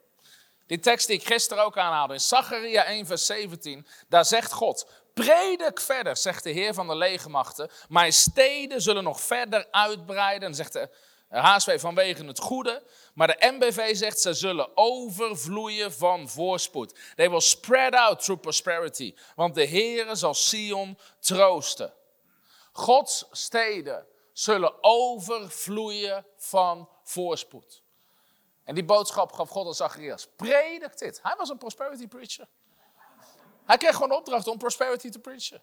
[0.66, 4.86] Die tekst die ik gisteren ook aanhaalde, in Zacharia 1 vers 17, daar zegt God,
[5.14, 10.72] predik verder, zegt de Heer van de legermachten, mijn steden zullen nog verder uitbreiden, zegt
[10.72, 10.88] de
[11.28, 12.82] HSV vanwege het goede,
[13.14, 16.94] maar de MBV zegt ze zullen overvloeien van voorspoed.
[17.14, 21.92] They will spread out through prosperity, want de Heer zal Sion troosten.
[22.72, 27.82] Gods steden zullen overvloeien van voorspoed.
[28.64, 30.28] En die boodschap gaf God aan Zacharias.
[30.36, 31.20] Predik dit.
[31.22, 32.48] Hij was een prosperity preacher.
[33.64, 35.62] Hij kreeg gewoon opdracht om prosperity te preachen.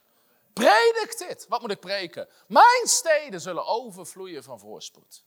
[0.54, 1.46] Predik dit.
[1.48, 2.28] Wat moet ik preken?
[2.48, 5.24] Mijn steden zullen overvloeien van voorspoed.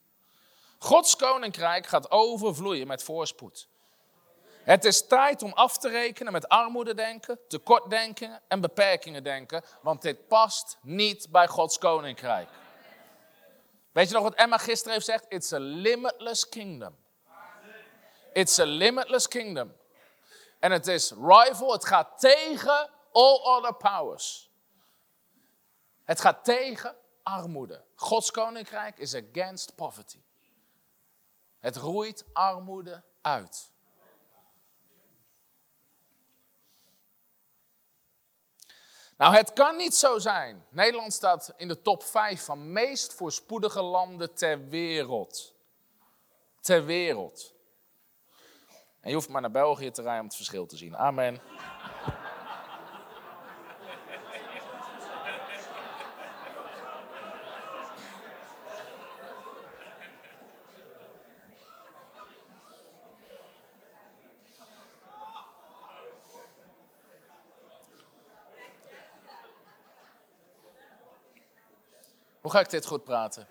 [0.78, 3.68] Gods koninkrijk gaat overvloeien met voorspoed.
[4.62, 10.02] Het is tijd om af te rekenen met armoede denken, tekortdenken en beperkingen denken, want
[10.02, 12.48] dit past niet bij Gods koninkrijk.
[13.92, 15.24] Weet je nog wat Emma gisteren heeft gezegd?
[15.28, 16.96] It's a limitless kingdom.
[18.32, 19.76] It's a limitless kingdom.
[20.58, 24.50] En het is rival, het gaat tegen all other powers.
[26.04, 27.84] Het gaat tegen armoede.
[27.94, 30.22] Gods koninkrijk is against poverty.
[31.58, 33.71] Het roeit armoede uit.
[39.22, 40.64] Nou, het kan niet zo zijn.
[40.70, 45.54] Nederland staat in de top 5 van meest voorspoedige landen ter wereld.
[46.60, 47.54] Ter wereld.
[49.00, 50.96] En je hoeft maar naar België te rijden om het verschil te zien.
[50.96, 51.40] Amen.
[72.41, 73.48] Hoe ga ik dit goed praten?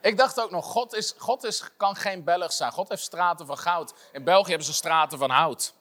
[0.00, 2.72] Ik dacht ook nog, God, is, God is, kan geen Belg zijn.
[2.72, 3.94] God heeft straten van goud.
[4.12, 5.74] In België hebben ze straten van hout.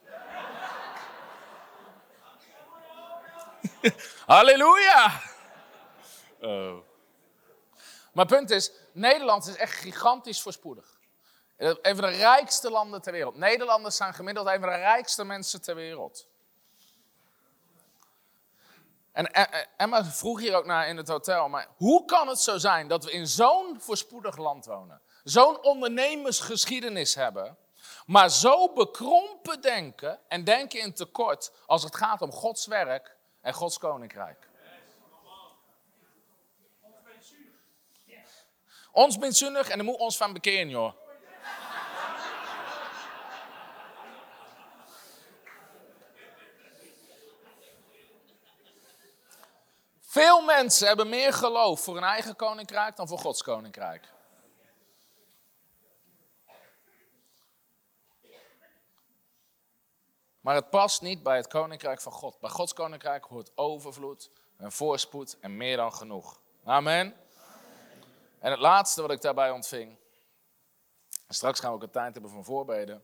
[4.25, 5.21] Halleluja!
[6.41, 6.77] Oh.
[8.13, 10.99] Maar punt is, Nederland is echt gigantisch voorspoedig.
[11.57, 13.35] Een van de rijkste landen ter wereld.
[13.35, 16.27] Nederlanders zijn gemiddeld een van de rijkste mensen ter wereld.
[19.11, 19.31] En
[19.77, 23.03] Emma vroeg hier ook naar in het hotel, maar hoe kan het zo zijn dat
[23.03, 27.57] we in zo'n voorspoedig land wonen, zo'n ondernemersgeschiedenis hebben,
[28.05, 33.53] maar zo bekrompen denken en denken in tekort als het gaat om Gods werk en
[33.53, 34.49] Gods koninkrijk?
[38.91, 40.93] Ons bent en dan moet ons van bekeren, joh.
[50.11, 54.13] Veel mensen hebben meer geloof voor hun eigen koninkrijk dan voor Gods koninkrijk.
[60.39, 62.39] Maar het past niet bij het koninkrijk van God.
[62.39, 66.41] Bij Gods koninkrijk hoort overvloed en voorspoed en meer dan genoeg.
[66.63, 67.15] Amen.
[68.39, 69.97] En het laatste wat ik daarbij ontving.
[71.27, 73.03] straks gaan we ook een tijd hebben van voorbeden.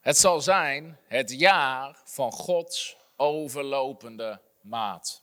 [0.08, 5.22] Het zal zijn het jaar van Gods overlopende maat.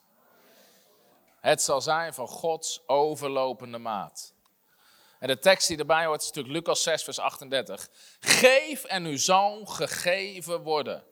[1.40, 4.34] Het zal zijn van Gods overlopende maat.
[5.18, 7.88] En de tekst die erbij hoort is natuurlijk Lucas 6, vers 38.
[8.20, 11.04] Geef en u zal gegeven worden.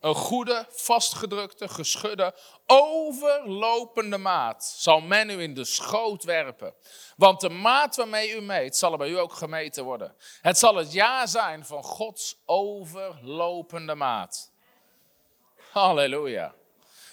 [0.00, 2.34] Een goede, vastgedrukte, geschudde,
[2.66, 6.74] overlopende maat zal men u in de schoot werpen.
[7.16, 10.16] Want de maat waarmee u meet, zal er bij u ook gemeten worden.
[10.40, 14.52] Het zal het jaar zijn van Gods overlopende maat.
[15.72, 16.54] Halleluja.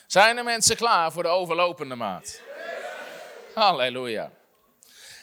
[0.07, 2.41] Zijn er mensen klaar voor de overlopende maat?
[3.53, 4.31] Halleluja.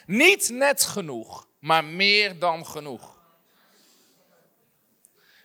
[0.07, 3.14] Niet net genoeg, maar meer dan genoeg.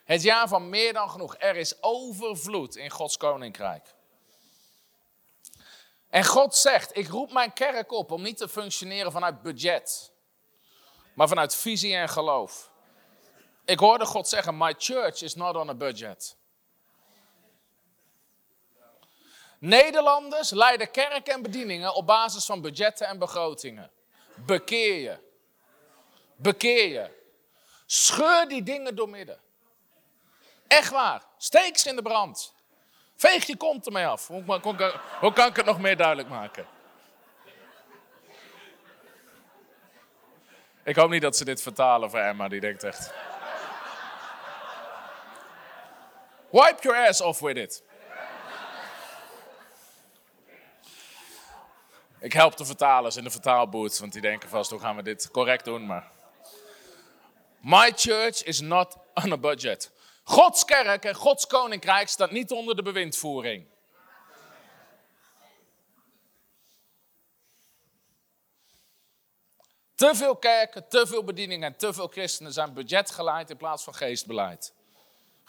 [0.09, 1.35] Het jaar van meer dan genoeg.
[1.37, 3.93] Er is overvloed in Gods koninkrijk.
[6.09, 10.11] En God zegt: Ik roep mijn kerk op om niet te functioneren vanuit budget,
[11.13, 12.71] maar vanuit visie en geloof.
[13.65, 16.37] Ik hoorde God zeggen: My church is not on a budget.
[19.59, 23.91] Nederlanders leiden kerk en bedieningen op basis van budgetten en begrotingen.
[24.35, 25.17] Bekeer je.
[26.35, 27.09] Bekeer je.
[27.85, 29.47] Scheur die dingen doormidden.
[30.69, 31.21] Echt waar.
[31.37, 32.53] Steek ze in de brand.
[33.15, 34.27] Veeg je kont ermee af.
[34.27, 34.43] Hoe,
[35.19, 36.67] hoe kan ik het nog meer duidelijk maken?
[40.83, 43.13] Ik hoop niet dat ze dit vertalen voor Emma, die denkt echt.
[46.51, 47.83] Wipe your ass off with it.
[52.19, 55.31] Ik help de vertalers in de vertaalboot, want die denken vast hoe gaan we dit
[55.31, 55.85] correct doen.
[55.85, 56.11] Maar
[57.59, 59.91] My church is not on a budget.
[60.29, 63.67] Gods kerk en Gods koninkrijk staat niet onder de bewindvoering.
[69.95, 73.95] Te veel kerken, te veel bedieningen en te veel christenen zijn budgetgeleid in plaats van
[73.95, 74.73] geestbeleid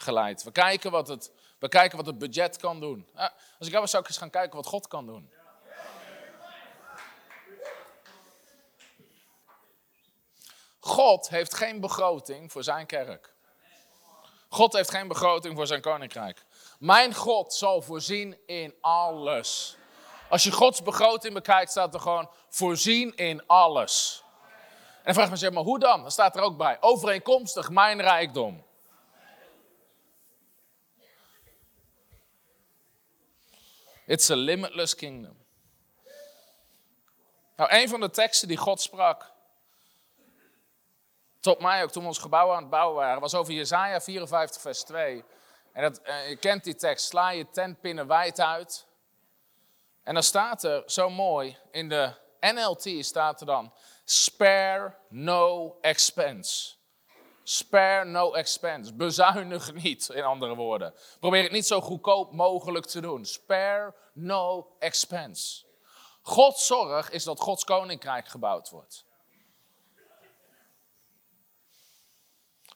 [0.01, 0.43] geleid.
[0.43, 3.09] We kijken wat het, we kijken wat het budget kan doen.
[3.59, 5.31] Als ik jou zou ik eens gaan kijken wat God kan doen.
[10.79, 13.33] God heeft geen begroting voor zijn kerk.
[14.53, 16.45] God heeft geen begroting voor zijn koninkrijk.
[16.79, 19.75] Mijn God zal voorzien in alles.
[20.29, 24.23] Als je Gods begroting bekijkt, staat er gewoon voorzien in alles.
[24.97, 26.01] En dan vraag je me, maar hoe dan?
[26.01, 28.65] Dan staat er ook bij, overeenkomstig mijn rijkdom.
[34.05, 35.37] It's a limitless kingdom.
[37.55, 39.31] Nou, een van de teksten die God sprak,
[41.41, 44.61] tot mij ook toen we ons gebouw aan het bouwen waren, was over Jezaja 54
[44.61, 45.23] vers 2.
[45.73, 48.87] En dat, eh, je kent die tekst, sla je tentpinnen wijd uit.
[50.03, 53.73] En dan staat er zo mooi, in de NLT staat er dan,
[54.05, 56.75] spare no expense.
[57.43, 58.93] Spare no expense.
[58.93, 60.93] Bezuinig niet, in andere woorden.
[61.19, 63.25] Probeer het niet zo goedkoop mogelijk te doen.
[63.25, 65.65] Spare no expense.
[66.21, 69.05] Gods zorg is dat Gods koninkrijk gebouwd wordt.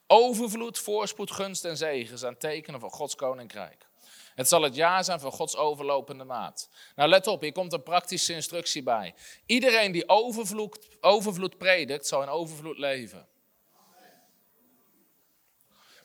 [0.07, 3.87] Overvloed, voorspoed, gunst en zegen zijn tekenen van Gods koninkrijk.
[4.35, 6.69] Het zal het jaar zijn van Gods overlopende maat.
[6.95, 9.15] Nou, let op, hier komt een praktische instructie bij.
[9.45, 13.27] Iedereen die overvloed, overvloed predikt, zal in overvloed leven.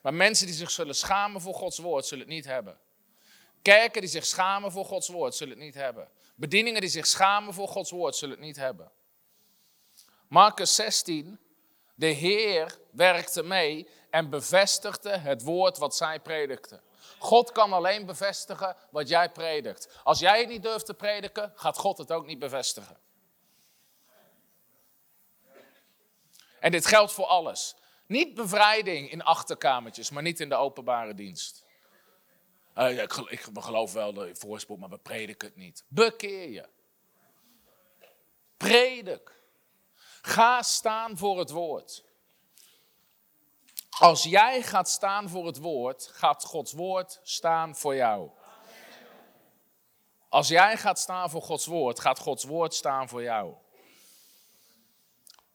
[0.03, 2.79] Maar mensen die zich zullen schamen voor Gods woord, zullen het niet hebben.
[3.63, 6.09] Kerken die zich schamen voor Gods woord, zullen het niet hebben.
[6.35, 8.93] Bedieningen die zich schamen voor Gods woord, zullen het niet hebben.
[10.29, 11.39] Marcus 16,
[12.01, 16.83] de Heer werkte mee en bevestigde het woord wat zij predikten.
[17.19, 20.01] God kan alleen bevestigen wat jij predikt.
[20.03, 22.99] Als jij het niet durft te prediken, gaat God het ook niet bevestigen.
[26.61, 27.77] En dit geldt voor alles.
[28.07, 31.65] Niet bevrijding in achterkamertjes, maar niet in de openbare dienst.
[32.77, 35.85] Uh, ik, ik geloof wel de voorspoed, maar we prediken het niet.
[35.89, 36.69] Bekeer je.
[38.57, 39.40] Predik.
[40.23, 42.05] Ga staan voor het woord.
[43.99, 48.31] Als jij gaat staan voor het woord, gaat Gods woord staan voor jou.
[50.29, 53.55] Als jij gaat staan voor Gods woord, gaat Gods woord staan voor jou.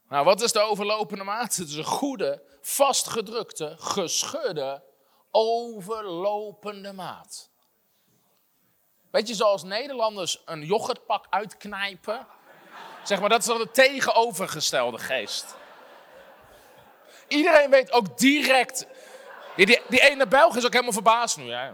[0.10, 1.56] Nou, wat is de overlopende maat?
[1.56, 4.84] Het is een goede, vastgedrukte, geschudde,
[5.32, 7.50] overlopende maat.
[9.12, 12.28] Weet je, zoals Nederlanders een yoghurtpak uitknijpen.
[13.06, 15.56] Zeg maar, dat is dan de tegenovergestelde geest.
[17.28, 18.86] Iedereen weet ook direct.
[19.56, 21.44] Die, die, ene Belg is ook helemaal verbaasd nu.
[21.44, 21.74] Ja.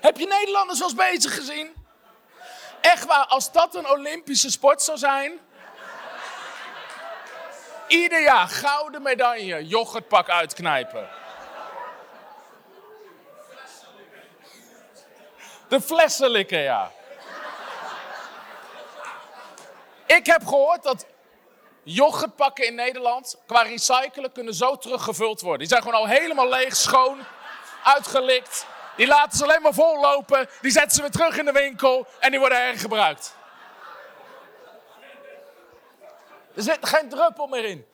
[0.00, 1.74] Heb je Nederlanders wel bezig gezien?
[2.80, 5.38] Echt waar, als dat een Olympische sport zou zijn.
[7.86, 11.08] Ieder jaar gouden medaille, yoghurtpak uitknijpen.
[15.68, 16.90] De flessen likken, ja.
[20.06, 21.06] Ik heb gehoord dat
[21.82, 25.58] yoghurtpakken in Nederland qua recyclen kunnen zo teruggevuld worden.
[25.58, 27.24] Die zijn gewoon al helemaal leeg, schoon,
[27.84, 28.66] uitgelikt.
[28.96, 30.48] Die laten ze alleen maar vollopen.
[30.60, 33.36] Die zetten ze weer terug in de winkel en die worden hergebruikt.
[36.54, 37.86] Er zit geen druppel meer in.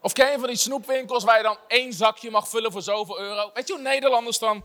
[0.00, 3.18] Of ken je van die snoepwinkels waar je dan één zakje mag vullen voor zoveel
[3.20, 3.50] euro?
[3.54, 4.64] Weet je hoe Nederlanders dan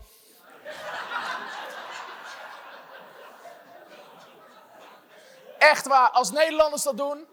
[5.58, 7.26] Echt waar, als Nederlanders dat doen,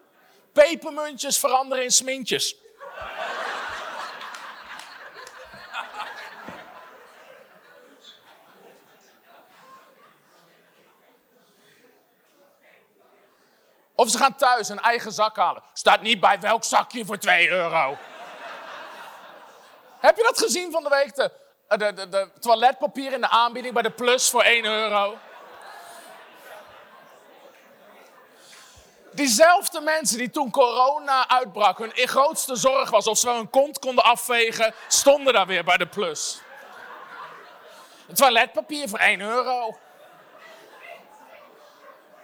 [0.51, 2.55] Pepermuntjes veranderen in smintjes.
[14.01, 15.63] Of ze gaan thuis een eigen zak halen.
[15.73, 17.97] Staat niet bij welk zakje voor 2 euro.
[19.99, 21.15] Heb je dat gezien van de week?
[21.15, 21.31] De,
[21.77, 25.17] de, de, toiletpapier in de aanbieding bij de Plus voor 1 euro.
[29.11, 34.03] Diezelfde mensen die toen corona uitbrak, hun grootste zorg was of ze hun kont konden
[34.03, 36.41] afvegen, stonden daar weer bij de Plus.
[38.13, 39.77] Toiletpapier voor 1 euro.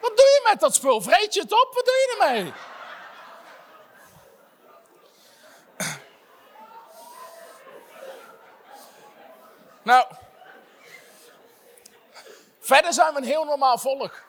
[0.01, 1.01] Wat doe je met dat spul?
[1.01, 1.71] Vreet je het op?
[1.73, 2.53] Wat doe je ermee?
[9.83, 10.05] Nou,
[12.59, 14.25] verder zijn we een heel normaal volk.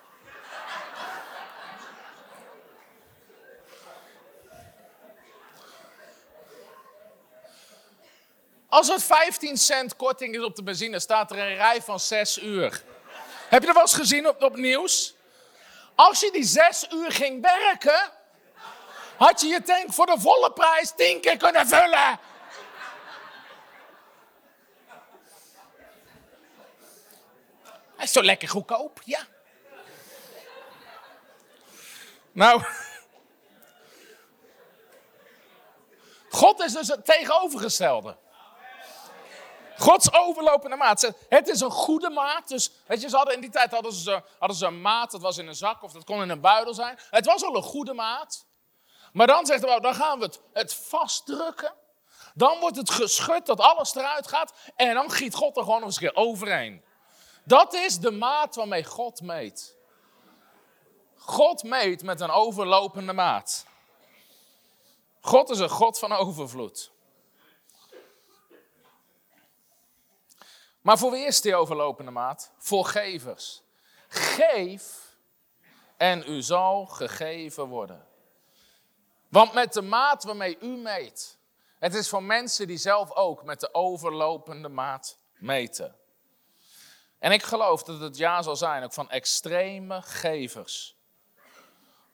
[8.68, 12.38] Als er 15 cent korting is op de benzine, staat er een rij van 6
[12.42, 12.82] uur.
[13.48, 15.14] Heb je dat wel eens gezien op, op nieuws?
[15.99, 18.12] Als je die 6 uur ging werken,
[19.16, 22.20] had je je tank voor de volle prijs 10 keer kunnen vullen.
[27.96, 29.26] Hij is zo lekker goedkoop, ja.
[32.32, 32.62] Nou,
[36.30, 38.16] God is dus het tegenovergestelde.
[39.79, 41.12] Gods overlopende maat.
[41.29, 42.49] Het is een goede maat.
[42.49, 45.11] Dus weet je, ze hadden in die tijd hadden ze, hadden ze een maat.
[45.11, 46.99] Dat was in een zak of dat kon in een buidel zijn.
[47.11, 48.47] Het was al een goede maat.
[49.12, 51.74] Maar dan zegt hij, dan gaan we het, het vastdrukken.
[52.35, 54.53] Dan wordt het geschud dat alles eruit gaat.
[54.76, 56.85] En dan giet God er gewoon nog eens een keer overheen.
[57.45, 59.76] Dat is de maat waarmee God meet.
[61.16, 63.66] God meet met een overlopende maat.
[65.20, 66.91] God is een God van overvloed.
[70.89, 72.53] Maar voor wie is die overlopende maat?
[72.59, 73.62] Voor gevers.
[74.09, 75.16] Geef
[75.97, 78.07] en u zal gegeven worden.
[79.28, 81.39] Want met de maat waarmee u meet,
[81.78, 85.97] het is voor mensen die zelf ook met de overlopende maat meten.
[87.18, 90.97] En ik geloof dat het jaar zal zijn ook van extreme gevers.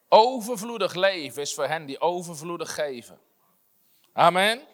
[0.09, 3.21] Overvloedig leven is voor hen die overvloedig geven.
[4.13, 4.74] Amen.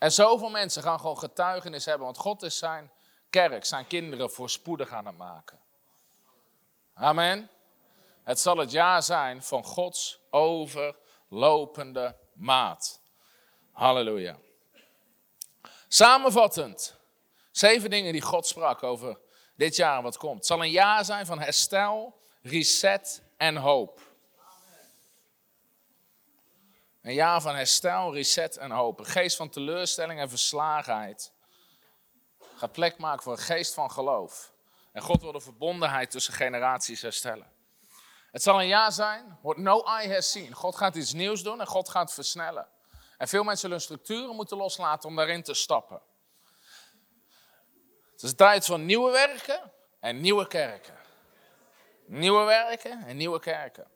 [0.00, 2.90] En zoveel mensen gaan gewoon getuigenis hebben, want God is zijn
[3.30, 5.58] kerk, zijn kinderen voorspoedig aan het maken.
[6.94, 7.50] Amen.
[8.22, 13.00] Het zal het jaar zijn van Gods overlopende maat.
[13.72, 14.36] Halleluja.
[15.88, 16.96] Samenvattend,
[17.50, 19.18] zeven dingen die God sprak over
[19.56, 20.36] dit jaar wat komt.
[20.36, 24.09] Het zal een jaar zijn van herstel, reset en hoop.
[27.02, 28.98] Een jaar van herstel, reset en hoop.
[28.98, 31.32] Een geest van teleurstelling en verslagenheid.
[32.54, 34.52] Ga plek maken voor een geest van geloof.
[34.92, 37.52] En God wil de verbondenheid tussen generaties herstellen.
[38.30, 40.52] Het zal een jaar zijn, what no eye has seen.
[40.52, 42.68] God gaat iets nieuws doen en God gaat versnellen.
[43.18, 46.00] En veel mensen zullen hun structuren moeten loslaten om daarin te stappen.
[48.12, 50.98] Het is tijd van nieuwe werken en nieuwe kerken.
[52.06, 53.86] Nieuwe werken en nieuwe kerken.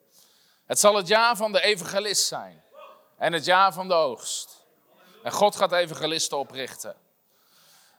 [0.65, 2.64] Het zal het jaar van de evangelist zijn
[3.17, 4.65] en het jaar van de oogst.
[5.23, 6.95] En God gaat evangelisten oprichten.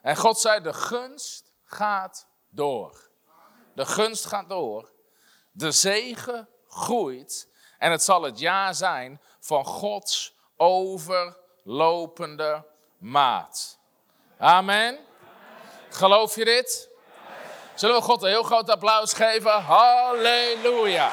[0.03, 3.09] En God zei, de gunst gaat door.
[3.75, 4.91] De gunst gaat door.
[5.53, 7.49] De zegen groeit.
[7.79, 12.65] En het zal het jaar zijn van Gods overlopende
[12.99, 13.79] maat.
[14.39, 14.99] Amen.
[15.91, 16.89] Geloof je dit?
[17.75, 19.63] Zullen we God een heel groot applaus geven?
[19.63, 21.13] Halleluja.